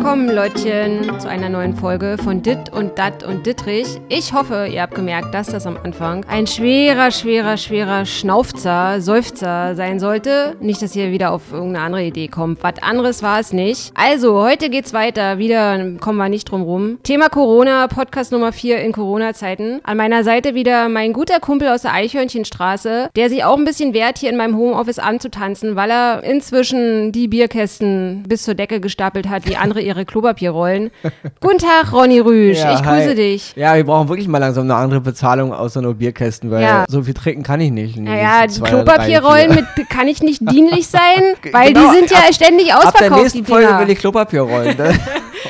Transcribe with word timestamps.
Willkommen, 0.00 0.30
Leutchen, 0.30 1.20
zu 1.20 1.28
einer 1.28 1.50
neuen 1.50 1.76
Folge 1.76 2.16
von 2.24 2.40
Dit 2.40 2.72
und 2.72 2.98
Dat 2.98 3.22
und 3.22 3.44
Dittrich. 3.44 4.00
Ich 4.08 4.32
hoffe, 4.32 4.66
ihr 4.72 4.80
habt 4.80 4.94
gemerkt, 4.94 5.34
dass 5.34 5.48
das 5.48 5.66
am 5.66 5.76
Anfang 5.76 6.24
ein 6.24 6.46
schwerer, 6.46 7.10
schwerer, 7.10 7.58
schwerer 7.58 8.06
Schnaufzer, 8.06 9.02
Seufzer 9.02 9.74
sein 9.74 10.00
sollte. 10.00 10.56
Nicht, 10.58 10.80
dass 10.80 10.96
ihr 10.96 11.12
wieder 11.12 11.32
auf 11.32 11.52
irgendeine 11.52 11.84
andere 11.84 12.04
Idee 12.04 12.28
kommt. 12.28 12.62
Was 12.62 12.82
anderes 12.82 13.22
war 13.22 13.40
es 13.40 13.52
nicht. 13.52 13.92
Also, 13.94 14.40
heute 14.42 14.70
geht's 14.70 14.94
weiter. 14.94 15.36
Wieder 15.36 15.78
kommen 16.00 16.16
wir 16.16 16.30
nicht 16.30 16.50
drum 16.50 16.62
rum. 16.62 16.98
Thema 17.02 17.28
Corona, 17.28 17.86
Podcast 17.86 18.32
Nummer 18.32 18.52
4 18.52 18.80
in 18.80 18.92
Corona-Zeiten. 18.92 19.80
An 19.82 19.98
meiner 19.98 20.24
Seite 20.24 20.54
wieder 20.54 20.88
mein 20.88 21.12
guter 21.12 21.40
Kumpel 21.40 21.68
aus 21.68 21.82
der 21.82 21.92
Eichhörnchenstraße, 21.92 23.10
der 23.14 23.28
sich 23.28 23.44
auch 23.44 23.58
ein 23.58 23.66
bisschen 23.66 23.92
wehrt, 23.92 24.16
hier 24.16 24.30
in 24.30 24.38
meinem 24.38 24.56
Homeoffice 24.56 24.98
anzutanzen, 24.98 25.76
weil 25.76 25.90
er 25.90 26.24
inzwischen 26.24 27.12
die 27.12 27.28
Bierkästen 27.28 28.24
bis 28.26 28.44
zur 28.44 28.54
Decke 28.54 28.80
gestapelt 28.80 29.28
hat, 29.28 29.46
wie 29.46 29.56
andere 29.56 29.90
ihre 29.90 29.99
Klopapierrollen. 30.04 30.90
Guten 31.40 31.58
Tag, 31.58 31.92
Ronny 31.92 32.20
Rüsch. 32.20 32.58
Ja, 32.58 32.74
ich 32.74 32.82
grüße 32.82 33.08
hi. 33.10 33.14
dich. 33.14 33.52
Ja, 33.56 33.74
wir 33.76 33.84
brauchen 33.84 34.08
wirklich 34.08 34.28
mal 34.28 34.38
langsam 34.38 34.64
eine 34.64 34.74
andere 34.74 35.00
Bezahlung 35.00 35.52
außer 35.52 35.82
nur 35.82 35.94
Bierkästen, 35.94 36.50
weil 36.50 36.62
Ja. 36.62 36.84
so 36.88 37.02
viel 37.02 37.14
trinken 37.14 37.42
kann 37.42 37.60
ich 37.60 37.70
nicht. 37.70 37.96
Naja, 37.98 38.46
die 38.46 38.60
Klopapierrollen 38.60 39.50
drei, 39.52 39.60
mit 39.76 39.88
kann 39.90 40.08
ich 40.08 40.22
nicht 40.22 40.40
dienlich 40.50 40.86
sein, 40.88 41.34
weil 41.52 41.72
Genau, 41.72 41.90
die 41.92 41.98
sind 41.98 42.10
ja 42.10 42.18
ab- 42.18 42.34
ständig 42.34 42.66
vier. 42.66 42.74
Ab 42.76 42.80
der 42.82 42.88
ausverkauft, 42.92 43.22
nächsten 43.22 43.38
die 43.38 43.44
Folge 43.50 43.78
will 43.78 43.90
ich 43.90 43.98
Klopapierrollen. 43.98 44.76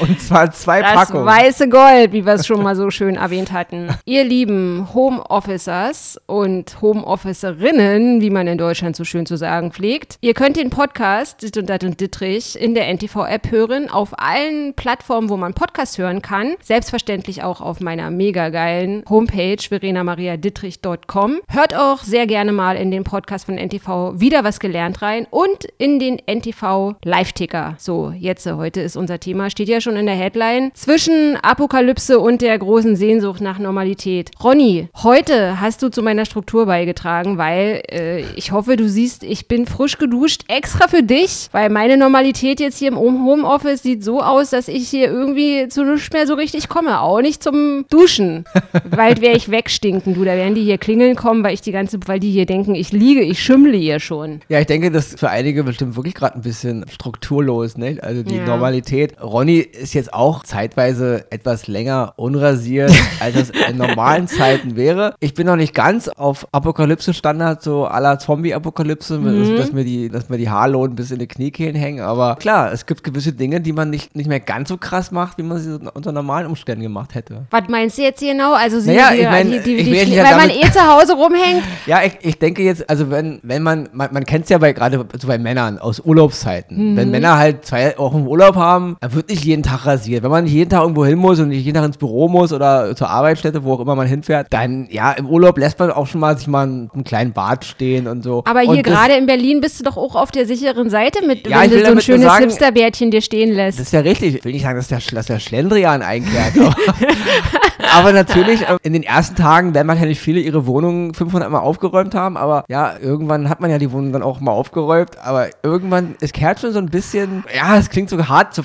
Und 0.00 0.20
zwar 0.20 0.50
zwei 0.52 0.80
Das 0.82 0.92
Packungen. 0.92 1.26
weiße 1.26 1.68
Gold, 1.68 2.12
wie 2.12 2.24
wir 2.24 2.34
es 2.34 2.46
schon 2.46 2.62
mal 2.62 2.77
so 2.77 2.91
schön 2.91 3.16
erwähnt 3.16 3.52
hatten. 3.52 3.88
Ihr 4.05 4.24
lieben 4.24 4.88
Homeofficers 4.94 6.20
und 6.27 6.80
Homeofficerinnen, 6.80 8.20
wie 8.20 8.30
man 8.30 8.47
in 8.47 8.58
Deutschland 8.58 8.97
so 8.97 9.05
schön 9.05 9.27
zu 9.27 9.36
sagen 9.36 9.72
pflegt, 9.72 10.16
ihr 10.20 10.34
könnt 10.34 10.56
den 10.56 10.70
Podcast 10.70 11.42
Dit 11.42 11.56
und 11.56 11.69
Dat 11.69 11.84
und 11.84 12.00
Dittrich 12.00 12.60
in 12.60 12.74
der 12.74 12.88
NTV-App 12.92 13.50
hören, 13.50 13.91
auf 13.91 14.10
allen 14.19 14.74
Plattformen, 14.74 15.28
wo 15.28 15.36
man 15.36 15.55
Podcast 15.55 15.98
hören 15.98 16.22
kann. 16.22 16.54
Selbstverständlich 16.62 17.42
auch 17.42 17.60
auf 17.60 17.80
meiner 17.80 18.10
mega 18.10 18.48
geilen 18.50 19.02
Homepage 19.08 19.56
verenamariadittrich.com. 19.69 21.41
Hört 21.48 21.75
auch 21.75 21.98
sehr 21.98 22.27
gerne 22.27 22.52
mal 22.52 22.77
in 22.77 22.91
den 22.91 23.04
Podcast 23.04 23.47
von 23.47 23.56
NTV 23.56 24.14
wieder 24.20 24.44
was 24.44 24.60
gelernt 24.60 25.02
rein 25.02 25.27
und 25.30 25.64
in 25.78 25.98
den 25.98 26.19
NTV 26.27 26.94
Live-Ticker. 27.04 27.75
So, 27.78 28.12
jetzt, 28.16 28.47
äh, 28.47 28.52
heute 28.52 28.80
ist 28.80 28.97
unser 28.97 29.20
Thema, 29.20 29.50
steht 29.50 29.69
ja 29.69 29.80
schon 29.81 29.97
in 29.97 30.06
der 30.06 30.14
Headline, 30.14 30.70
zwischen 30.75 31.36
Apokalypse 31.36 32.19
und 32.19 32.42
der 32.42 32.59
großen 32.59 32.97
Sehnsucht 32.97 33.41
nach 33.41 33.59
Normalität. 33.59 34.31
Ronny, 34.42 34.89
heute 35.03 35.61
hast 35.61 35.83
du 35.83 35.91
zu 35.91 36.03
meiner 36.03 36.25
Struktur 36.25 36.67
beigetragen, 36.67 37.39
weil 37.39 37.83
äh, 37.91 38.20
ich 38.37 38.53
hoffe, 38.53 38.77
du 38.77 38.89
siehst, 38.89 39.22
ich 39.25 39.48
bin 39.48 39.67
frisch 39.67 39.98
geduscht, 39.98 40.42
extra 40.48 40.89
für 40.89 41.03
dich, 41.03 41.48
weil 41.53 41.70
meine 41.70 41.97
Normalität 41.97 42.61
jetzt 42.61 42.78
hier 42.78 42.89
im 42.89 42.98
Homeoffice 42.98 43.83
sieht 43.83 44.05
so 44.05 44.20
aus, 44.20 44.50
dass 44.50 44.69
ich 44.69 44.89
hier 44.89 45.09
irgendwie 45.11 45.69
zu 45.69 45.84
nichts 45.84 46.12
mehr 46.12 46.27
so 46.27 46.34
richtig 46.34 46.69
komme, 46.69 47.00
auch 47.00 47.20
nicht 47.20 47.42
zum 47.42 47.84
Duschen. 47.91 48.44
Bald 48.91 49.20
wäre 49.20 49.37
ich 49.37 49.50
wegstinken, 49.50 50.15
du, 50.15 50.25
da 50.25 50.34
werden 50.37 50.55
die 50.55 50.65
hier 50.65 50.78
klingeln 50.78 51.17
kommen, 51.17 51.42
weil 51.44 51.55
ich 51.55 51.61
die 51.61 51.72
ganze, 51.72 51.98
weil 52.06 52.20
die 52.20 52.31
hier 52.31 52.47
denken, 52.47 52.75
ich 52.75 52.92
liege, 52.92 53.22
ich 53.22 53.42
schimmle 53.42 53.77
hier 53.77 54.00
schon. 54.00 54.41
Ja, 54.48 54.61
ich 54.61 54.67
denke, 54.67 54.91
das 54.91 55.09
ist 55.09 55.20
für 55.20 55.31
einige 55.31 55.65
bestimmt 55.65 55.97
wirklich 55.97 56.15
gerade 56.15 56.37
ein 56.37 56.42
bisschen 56.42 56.84
strukturlos, 56.89 57.77
ne? 57.77 57.98
Also 58.03 58.22
die 58.22 58.37
Ja. 58.37 58.47
Normalität. 58.47 59.15
Ronny 59.22 59.69
ist 59.76 59.94
jetzt 59.94 60.12
auch 60.14 60.42
zeitweise 60.44 61.24
etwas 61.30 61.66
länger 61.66 62.12
unrasiert, 62.16 62.92
als 63.20 63.34
das 63.34 63.50
in 63.68 63.76
normalen 63.76 64.26
Zeiten 64.28 64.76
wäre. 64.76 65.14
Ich 65.20 65.34
bin 65.34 65.46
noch 65.46 65.56
nicht 65.56 65.74
ganz 65.74 66.08
auf 66.08 66.47
Apokalypse-Standard, 66.53 67.62
so 67.62 67.84
la 67.86 68.19
Zombie-Apokalypse, 68.19 69.19
Mhm. 69.19 69.56
dass, 69.56 69.72
mir 69.72 69.84
die, 69.84 70.09
dass 70.09 70.28
mir 70.28 70.38
die 70.38 70.48
Haarlohn 70.48 70.94
bis 70.94 71.10
in 71.10 71.19
die 71.19 71.26
Kniekehlen 71.26 71.75
hängen. 71.76 72.00
Aber 72.00 72.36
klar, 72.36 72.72
es 72.72 72.86
gibt 72.86 73.04
gewisse 73.04 73.32
Dinge, 73.32 73.60
die 73.60 73.72
man 73.72 73.91
nicht, 73.91 74.14
nicht 74.16 74.28
mehr 74.28 74.41
ganz 74.41 74.69
so 74.69 74.76
krass 74.76 75.10
macht, 75.10 75.38
wie 75.38 75.42
man 75.42 75.59
sie 75.59 75.78
unter 75.94 76.12
normalen 76.12 76.47
Umständen 76.47 76.82
gemacht 76.82 77.14
hätte. 77.14 77.42
Was 77.50 77.62
meinst 77.69 77.98
du 77.98 78.03
jetzt 78.03 78.20
hier 78.20 78.32
genau? 78.32 78.54
Also 78.54 78.80
sie, 78.80 78.88
Naja, 78.94 79.10
die, 79.12 79.19
ich 79.20 79.26
mein, 79.26 79.50
die, 79.50 79.60
die, 79.60 79.75
ich 79.76 79.84
die, 80.04 80.04
die, 80.12 80.16
weil 80.19 80.36
man 80.36 80.50
eh 80.50 80.70
zu 80.72 80.80
Hause 80.80 81.14
rumhängt. 81.14 81.62
Ja, 81.86 82.03
ich, 82.04 82.12
ich 82.20 82.38
denke 82.38 82.62
jetzt, 82.62 82.88
also 82.88 83.10
wenn, 83.10 83.41
wenn 83.42 83.62
man, 83.62 83.88
man, 83.92 84.12
man 84.12 84.25
kennt 84.25 84.44
es 84.44 84.50
ja 84.50 84.59
bei 84.59 84.72
gerade 84.72 85.04
so 85.19 85.26
bei 85.26 85.38
Männern 85.38 85.78
aus 85.78 85.98
Urlaubszeiten. 86.00 86.92
Mhm. 86.92 86.97
Wenn 86.97 87.10
Männer 87.10 87.36
halt 87.38 87.64
zwei 87.64 87.94
Wochen 87.97 88.26
Urlaub 88.26 88.56
haben, 88.56 88.97
dann 89.00 89.14
wird 89.14 89.28
nicht 89.30 89.44
jeden 89.44 89.59
Tag 89.62 89.87
rasiert. 89.87 90.22
Wenn 90.22 90.31
man 90.31 90.44
nicht 90.44 90.53
jeden 90.53 90.71
Tag 90.71 90.82
irgendwo 90.82 91.04
hin 91.04 91.19
muss 91.19 91.38
und 91.41 91.48
nicht 91.48 91.65
jeden 91.65 91.76
Tag 91.76 91.84
ins 91.84 91.97
Büro 91.97 92.28
muss 92.28 92.53
oder 92.53 92.94
zur 92.97 93.09
Arbeitsstätte, 93.10 93.65
wo 93.65 93.75
auch 93.75 93.81
immer 93.81 93.94
man 93.94 94.06
hinfährt, 94.06 94.47
dann 94.50 94.88
ja, 94.91 95.12
im 95.12 95.26
Urlaub 95.26 95.59
lässt 95.59 95.78
man 95.78 95.91
auch 95.91 96.06
schon 96.06 96.21
mal 96.21 96.37
sich 96.38 96.47
mal 96.47 96.62
einen, 96.65 96.91
einen 96.93 97.04
kleinen 97.04 97.32
Bart 97.32 97.65
stehen 97.65 98.06
und 98.06 98.22
so. 98.22 98.43
Aber 98.47 98.60
hier 98.60 98.82
gerade 98.82 99.15
in 99.15 99.26
Berlin 99.26 99.60
bist 99.60 99.78
du 99.81 99.84
doch 99.84 99.97
auch 99.97 100.16
auf 100.16 100.31
der 100.31 100.47
sicheren 100.47 100.91
Seite 100.91 101.26
mit, 101.26 101.47
Ja, 101.47 101.62
wenn 101.62 101.71
du 101.71 101.84
so 101.84 101.93
ein 101.93 102.00
schönes 102.00 102.26
sagen- 102.26 102.44
Hipsterbärtchen 102.44 103.10
dir 103.10 103.21
stehen 103.22 103.53
lässt. 103.53 103.78
Das 103.78 103.87
ist 103.87 103.93
ja 103.93 104.00
richtig. 104.00 104.37
Ich 104.37 104.44
will 104.44 104.53
nicht 104.53 104.62
sagen, 104.62 104.76
dass 104.76 104.88
der, 104.88 105.00
dass 105.12 105.26
der 105.26 105.38
Schlendrian 105.38 106.03
einkehrt. 106.03 106.53
Aber, 106.59 106.75
aber 107.94 108.12
natürlich, 108.12 108.62
äh, 108.62 108.77
in 108.82 108.92
den 108.92 109.03
ersten 109.03 109.37
Tagen 109.37 109.75
werden 109.75 109.88
wahrscheinlich 109.88 110.21
viele 110.21 110.41
ihre 110.41 110.66
Wohnungen 110.66 111.15
500 111.15 111.50
Mal 111.50 111.59
aufgeräumt 111.60 112.15
haben. 112.15 112.37
Aber 112.37 112.65
ja, 112.69 112.94
irgendwann 113.00 113.48
hat 113.48 113.60
man 113.60 113.71
ja 113.71 113.78
die 113.78 113.91
Wohnung 113.92 114.12
dann 114.12 114.22
auch 114.22 114.41
mal 114.41 114.53
aufgeräumt. 114.53 115.10
Aber 115.22 115.48
irgendwann, 115.62 116.15
es 116.21 116.32
kehrt 116.32 116.60
schon 116.60 116.72
so 116.72 116.78
ein 116.78 116.87
bisschen, 116.91 117.44
ja, 117.54 117.77
es 117.77 117.91
klingt 117.91 118.10
so 118.10 118.28
hart, 118.28 118.54
so 118.54 118.62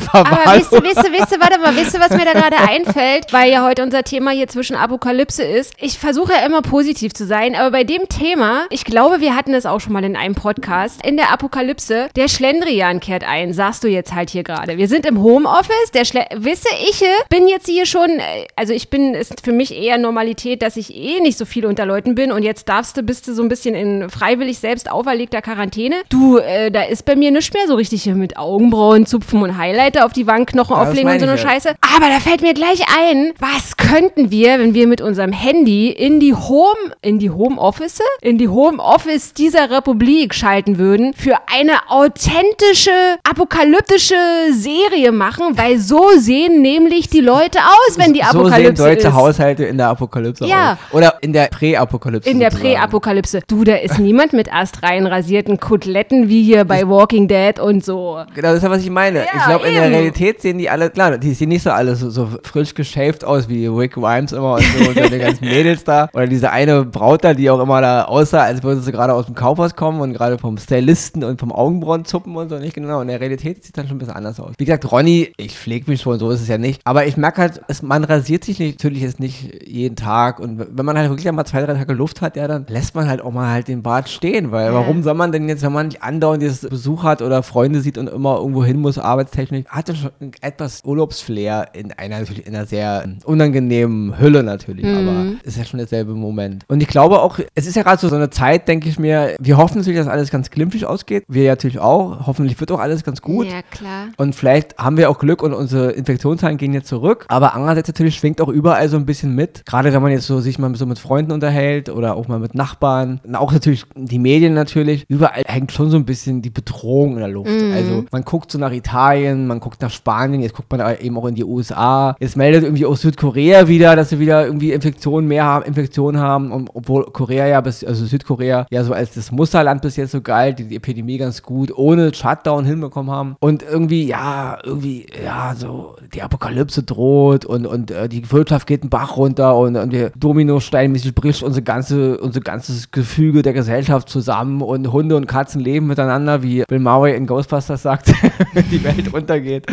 Verwahle. 0.00 0.26
Aber 0.26 0.36
Verwahrlosung. 0.36 0.82
wisst 0.82 0.96
ihr, 0.96 1.02
wisst 1.02 1.12
ihr, 1.12 1.20
wisst 1.20 1.32
ihr, 1.32 1.40
warte 1.40 1.60
mal, 1.60 1.76
wisst 1.76 1.94
ihr, 1.94 2.00
was 2.00 2.10
mir 2.10 2.24
da 2.24 2.32
gerade 2.32 2.56
einfällt, 2.68 3.32
weil 3.32 3.50
ja 3.50 3.64
heute 3.64 3.82
unser 3.82 4.02
Thema 4.02 4.30
hier 4.30 4.48
zwischen 4.48 4.76
Apokalypse 4.76 5.42
ist. 5.42 5.74
Ich 5.78 5.98
versuche 5.98 6.32
ja 6.32 6.46
immer 6.46 6.62
positiv 6.62 7.12
zu 7.14 7.26
sein, 7.26 7.54
aber 7.54 7.70
bei 7.70 7.84
dem 7.84 8.08
Thema, 8.08 8.66
ich 8.70 8.84
glaube, 8.84 9.20
wir 9.20 9.36
hatten 9.36 9.52
das 9.52 9.66
auch 9.66 9.80
schon 9.80 9.92
mal 9.92 10.04
in 10.04 10.16
einem 10.16 10.34
Podcast, 10.34 11.04
in 11.04 11.16
der 11.16 11.32
Apokalypse, 11.32 12.08
der 12.16 12.28
Schlendrian 12.28 13.00
kehrt 13.00 13.24
ein, 13.24 13.52
sagst 13.52 13.84
du 13.84 13.88
jetzt 13.88 14.14
halt 14.14 14.30
hier 14.30 14.42
gerade. 14.42 14.78
Wir 14.78 14.88
sind 14.88 15.06
im 15.06 15.22
Homeoffice, 15.22 15.90
der 15.94 16.04
Schle 16.04 16.26
wisse 16.34 16.68
ich, 16.88 17.02
bin 17.28 17.48
jetzt 17.48 17.66
hier 17.66 17.86
schon, 17.86 18.08
äh, 18.10 18.46
also 18.56 18.72
ich 18.72 18.90
bin, 18.90 19.14
ist 19.14 19.44
für 19.44 19.52
mich 19.52 19.74
eher 19.74 19.98
Normalität, 19.98 20.62
dass 20.62 20.76
ich 20.76 20.94
eh 20.94 21.20
nicht 21.20 21.38
so 21.38 21.44
viel 21.44 21.66
unter 21.66 21.86
Leuten 21.86 22.14
bin 22.14 22.32
und 22.32 22.42
jetzt 22.42 22.68
darfst 22.68 22.96
du, 22.96 23.02
bist 23.02 23.28
du 23.28 23.34
so 23.34 23.42
ein 23.42 23.48
bisschen 23.48 23.74
in 23.74 24.10
freiwillig 24.10 24.58
selbst 24.58 24.90
auferlegter 24.90 25.42
Quarantäne. 25.42 25.96
Du, 26.08 26.38
äh, 26.38 26.70
da 26.70 26.82
ist 26.82 27.04
bei 27.04 27.16
mir 27.16 27.30
nichts 27.30 27.52
mehr 27.52 27.66
so 27.66 27.74
richtig 27.74 28.02
hier 28.02 28.14
mit 28.14 28.36
Augenbrauen 28.36 29.06
zupfen 29.06 29.42
und 29.42 29.56
Highlighter 29.90 30.06
auf 30.06 30.12
die 30.12 30.26
Wangenknochen 30.26 30.76
das 30.76 30.88
auflegen 30.88 31.10
und 31.10 31.18
so 31.20 31.26
eine 31.26 31.36
ja. 31.36 31.38
Scheiße. 31.38 31.70
Aber 31.96 32.06
da 32.08 32.20
fällt 32.20 32.42
mir 32.42 32.54
gleich 32.54 32.80
ein, 32.98 33.32
was 33.38 33.76
könnten 33.76 34.30
wir, 34.30 34.58
wenn 34.58 34.74
wir 34.74 34.86
mit 34.86 35.00
unserem 35.00 35.32
Handy 35.32 35.90
in 35.90 36.20
die 36.20 36.34
Home, 36.34 36.94
in 37.02 37.18
die 37.18 37.30
Home 37.30 37.58
Office, 37.60 37.98
in 38.22 38.38
die 38.38 38.48
Home 38.48 38.82
Office 38.82 39.32
dieser 39.34 39.70
Republik 39.70 40.34
schalten 40.34 40.78
würden, 40.78 41.14
für 41.14 41.36
eine 41.52 41.88
authentische, 41.88 42.90
apokalyptische 43.28 44.14
Serie 44.52 45.12
machen, 45.12 45.56
weil 45.56 45.78
so 45.78 46.10
sehen 46.16 46.62
nämlich 46.62 47.08
die 47.08 47.20
Leute 47.20 47.58
aus, 47.58 47.98
wenn 47.98 48.12
die 48.12 48.20
so 48.20 48.30
sehen 48.30 48.40
Apokalypse 48.40 48.82
deutsche 48.84 49.08
ist. 49.08 49.14
Haushalte 49.14 49.64
in 49.64 49.78
der 49.78 49.88
Apokalypse 49.88 50.46
Ja. 50.46 50.72
aus. 50.72 50.78
Oder 50.96 51.14
in 51.20 51.32
der 51.32 51.48
Präapokalypse. 51.48 52.28
In 52.30 52.38
der. 52.38 52.50
Präapokalypse. 52.50 53.40
Du, 53.46 53.64
da 53.64 53.76
ist 53.76 53.98
niemand 53.98 54.32
mit 54.32 54.52
astrein 54.52 55.06
rasierten 55.06 55.60
Koteletten 55.60 56.28
wie 56.28 56.42
hier 56.42 56.64
bei 56.64 56.86
Walking 56.86 57.28
Dead 57.28 57.58
und 57.60 57.84
so. 57.84 58.20
Genau, 58.34 58.48
das 58.48 58.58
ist 58.58 58.62
ja, 58.64 58.70
was 58.70 58.82
ich 58.82 58.90
meine. 58.90 59.20
Ja, 59.20 59.24
ich 59.34 59.44
glaube, 59.44 59.68
in 59.68 59.79
der. 59.80 59.90
Realität 59.90 60.40
sehen 60.40 60.58
die 60.58 60.70
alle, 60.70 60.90
klar, 60.90 61.18
die 61.18 61.34
sehen 61.34 61.48
nicht 61.48 61.62
so 61.62 61.70
alle 61.70 61.96
so, 61.96 62.10
so 62.10 62.28
frisch 62.42 62.74
geschäft 62.74 63.24
aus 63.24 63.48
wie 63.48 63.66
Rick 63.66 63.94
Grimes 63.94 64.32
immer 64.32 64.54
und 64.54 64.62
so 64.62 64.88
und 64.88 64.98
seine 64.98 65.18
ganzen 65.20 65.44
Mädels 65.44 65.84
da. 65.84 66.08
Oder 66.12 66.26
diese 66.26 66.50
eine 66.50 66.84
Braut 66.84 67.24
da, 67.24 67.34
die 67.34 67.50
auch 67.50 67.60
immer 67.60 67.80
da 67.80 68.04
aussah, 68.04 68.42
als 68.42 68.62
würde 68.62 68.80
sie 68.80 68.92
gerade 68.92 69.14
aus 69.14 69.26
dem 69.26 69.34
Kaufhaus 69.34 69.74
kommen 69.74 70.00
und 70.00 70.12
gerade 70.12 70.38
vom 70.38 70.58
Stylisten 70.58 71.24
und 71.24 71.40
vom 71.40 71.52
Augenbrauenzuppen 71.52 72.36
und 72.36 72.48
so. 72.48 72.58
Nicht 72.58 72.74
genau. 72.74 73.00
In 73.00 73.08
der 73.08 73.20
Realität 73.20 73.56
sieht 73.56 73.64
es 73.64 73.72
dann 73.72 73.86
schon 73.86 73.96
ein 73.96 73.98
bisschen 73.98 74.14
anders 74.14 74.40
aus. 74.40 74.52
Wie 74.58 74.64
gesagt, 74.64 74.90
Ronny, 74.90 75.32
ich 75.36 75.56
pflege 75.56 75.90
mich 75.90 76.00
schon, 76.00 76.18
so 76.18 76.30
ist 76.30 76.40
es 76.40 76.48
ja 76.48 76.58
nicht. 76.58 76.80
Aber 76.84 77.06
ich 77.06 77.16
merke 77.16 77.40
halt, 77.40 77.60
es, 77.68 77.82
man 77.82 78.04
rasiert 78.04 78.44
sich 78.44 78.58
nicht, 78.58 78.78
natürlich 78.78 79.02
jetzt 79.02 79.20
nicht 79.20 79.66
jeden 79.66 79.96
Tag. 79.96 80.40
Und 80.40 80.66
wenn 80.70 80.84
man 80.84 80.96
halt 80.96 81.10
wirklich 81.10 81.28
einmal 81.28 81.46
zwei, 81.46 81.62
drei 81.62 81.74
Tage 81.74 81.92
Luft 81.92 82.20
hat, 82.20 82.36
ja, 82.36 82.48
dann 82.48 82.66
lässt 82.68 82.94
man 82.94 83.08
halt 83.08 83.22
auch 83.22 83.32
mal 83.32 83.50
halt 83.50 83.68
den 83.68 83.82
Bart 83.82 84.08
stehen. 84.08 84.52
Weil 84.52 84.72
warum 84.74 85.02
soll 85.02 85.14
man 85.14 85.32
denn 85.32 85.48
jetzt, 85.48 85.62
wenn 85.62 85.72
man 85.72 85.88
nicht 85.88 86.02
andauernd 86.02 86.42
dieses 86.42 86.68
Besuch 86.68 87.02
hat 87.02 87.22
oder 87.22 87.42
Freunde 87.42 87.80
sieht 87.80 87.98
und 87.98 88.08
immer 88.08 88.36
irgendwo 88.38 88.64
hin 88.64 88.80
muss, 88.80 88.98
arbeitstechnisch, 88.98 89.64
hat 89.70 89.88
er 89.88 89.94
schon 89.94 90.10
etwas 90.40 90.82
Urlaubsflair 90.84 91.68
in 91.74 91.92
einer, 91.92 92.18
in 92.28 92.54
einer 92.54 92.66
sehr 92.66 93.02
ähm, 93.04 93.18
unangenehmen 93.24 94.18
Hülle 94.18 94.42
natürlich, 94.42 94.84
aber 94.84 95.34
ist 95.44 95.56
ja 95.56 95.64
schon 95.64 95.78
derselbe 95.78 96.14
Moment. 96.14 96.64
Und 96.66 96.82
ich 96.82 96.88
glaube 96.88 97.20
auch, 97.20 97.38
es 97.54 97.66
ist 97.66 97.76
ja 97.76 97.82
gerade 97.82 98.00
so, 98.00 98.08
so 98.08 98.16
eine 98.16 98.30
Zeit, 98.30 98.66
denke 98.66 98.88
ich 98.88 98.98
mir, 98.98 99.36
wir 99.38 99.56
hoffen 99.56 99.78
natürlich, 99.78 99.98
dass 99.98 100.08
alles 100.08 100.30
ganz 100.30 100.50
glimpflich 100.50 100.86
ausgeht. 100.86 101.24
Wir 101.28 101.50
natürlich 101.50 101.78
auch. 101.78 102.26
Hoffentlich 102.26 102.58
wird 102.58 102.72
auch 102.72 102.80
alles 102.80 103.04
ganz 103.04 103.22
gut. 103.22 103.46
Ja, 103.46 103.62
klar. 103.62 104.08
Und 104.16 104.34
vielleicht 104.34 104.76
haben 104.76 104.96
wir 104.96 105.08
auch 105.08 105.18
Glück 105.18 105.42
und 105.42 105.54
unsere 105.54 105.92
Infektionszahlen 105.92 106.56
gehen 106.56 106.72
jetzt 106.72 106.88
zurück. 106.88 107.26
Aber 107.28 107.54
andererseits 107.54 107.88
natürlich 107.88 108.16
schwingt 108.16 108.40
auch 108.40 108.48
überall 108.48 108.88
so 108.88 108.96
ein 108.96 109.06
bisschen 109.06 109.34
mit. 109.34 109.64
Gerade 109.66 109.92
wenn 109.92 110.02
man 110.02 110.10
jetzt 110.10 110.26
so 110.26 110.40
sich 110.40 110.58
mal 110.58 110.74
so 110.74 110.86
mit 110.86 110.98
Freunden 110.98 111.30
unterhält 111.30 111.90
oder 111.90 112.16
auch 112.16 112.26
mal 112.26 112.40
mit 112.40 112.54
Nachbarn. 112.54 113.20
Und 113.24 113.36
auch 113.36 113.52
natürlich 113.52 113.84
die 113.94 114.18
Medien 114.18 114.54
natürlich. 114.54 115.04
Überall 115.08 115.42
hängt 115.46 115.70
schon 115.70 115.90
so 115.90 115.96
ein 115.96 116.04
bisschen 116.04 116.42
die 116.42 116.50
Bedrohung 116.50 117.12
in 117.12 117.18
der 117.20 117.28
Luft. 117.28 117.50
Also 117.50 118.04
man 118.10 118.24
guckt 118.24 118.50
so 118.50 118.58
nach 118.58 118.72
Italien, 118.72 119.46
man 119.50 119.60
guckt 119.60 119.82
nach 119.82 119.90
Spanien, 119.90 120.40
jetzt 120.40 120.54
guckt 120.54 120.70
man 120.70 120.80
eben 121.00 121.18
auch 121.18 121.26
in 121.26 121.34
die 121.34 121.44
USA. 121.44 122.16
Jetzt 122.18 122.36
meldet 122.36 122.62
irgendwie 122.62 122.86
auch 122.86 122.96
Südkorea 122.96 123.68
wieder, 123.68 123.96
dass 123.96 124.08
sie 124.08 124.18
wieder 124.18 124.46
irgendwie 124.46 124.72
Infektionen 124.72 125.28
mehr 125.28 125.44
haben, 125.44 125.64
Infektionen 125.64 126.20
haben, 126.20 126.52
und 126.52 126.70
obwohl 126.72 127.04
Korea 127.04 127.46
ja 127.46 127.60
bis, 127.60 127.84
also 127.84 128.06
Südkorea 128.06 128.66
ja 128.70 128.84
so 128.84 128.94
als 128.94 129.12
das 129.14 129.30
Musterland 129.30 129.82
bis 129.82 129.96
jetzt 129.96 130.12
so 130.12 130.20
galt, 130.20 130.58
die 130.58 130.64
die 130.64 130.76
Epidemie 130.76 131.18
ganz 131.18 131.42
gut 131.42 131.76
ohne 131.76 132.14
Shutdown 132.14 132.64
hinbekommen 132.64 133.10
haben. 133.10 133.36
Und 133.40 133.62
irgendwie, 133.62 134.06
ja, 134.06 134.58
irgendwie, 134.64 135.06
ja, 135.22 135.54
so 135.56 135.96
die 136.14 136.22
Apokalypse 136.22 136.82
droht 136.82 137.44
und, 137.44 137.66
und 137.66 137.90
äh, 137.90 138.08
die 138.08 138.30
Wirtschaft 138.30 138.66
geht 138.66 138.82
einen 138.82 138.90
Bach 138.90 139.16
runter 139.16 139.56
und, 139.56 139.76
und 139.76 139.92
der 139.92 140.10
Dominosteinmäßig 140.10 141.14
bricht 141.14 141.42
unsere 141.42 141.62
ganze, 141.62 142.18
unser 142.18 142.40
ganzes 142.40 142.90
Gefüge 142.90 143.42
der 143.42 143.52
Gesellschaft 143.52 144.08
zusammen 144.08 144.62
und 144.62 144.92
Hunde 144.92 145.16
und 145.16 145.26
Katzen 145.26 145.60
leben 145.60 145.88
miteinander, 145.88 146.42
wie 146.42 146.64
Bill 146.68 146.78
Murray 146.78 147.16
in 147.16 147.26
Ghostbusters 147.26 147.82
sagt, 147.82 148.12
die 148.70 148.84
Welt 148.84 149.12
untergeht. 149.40 149.66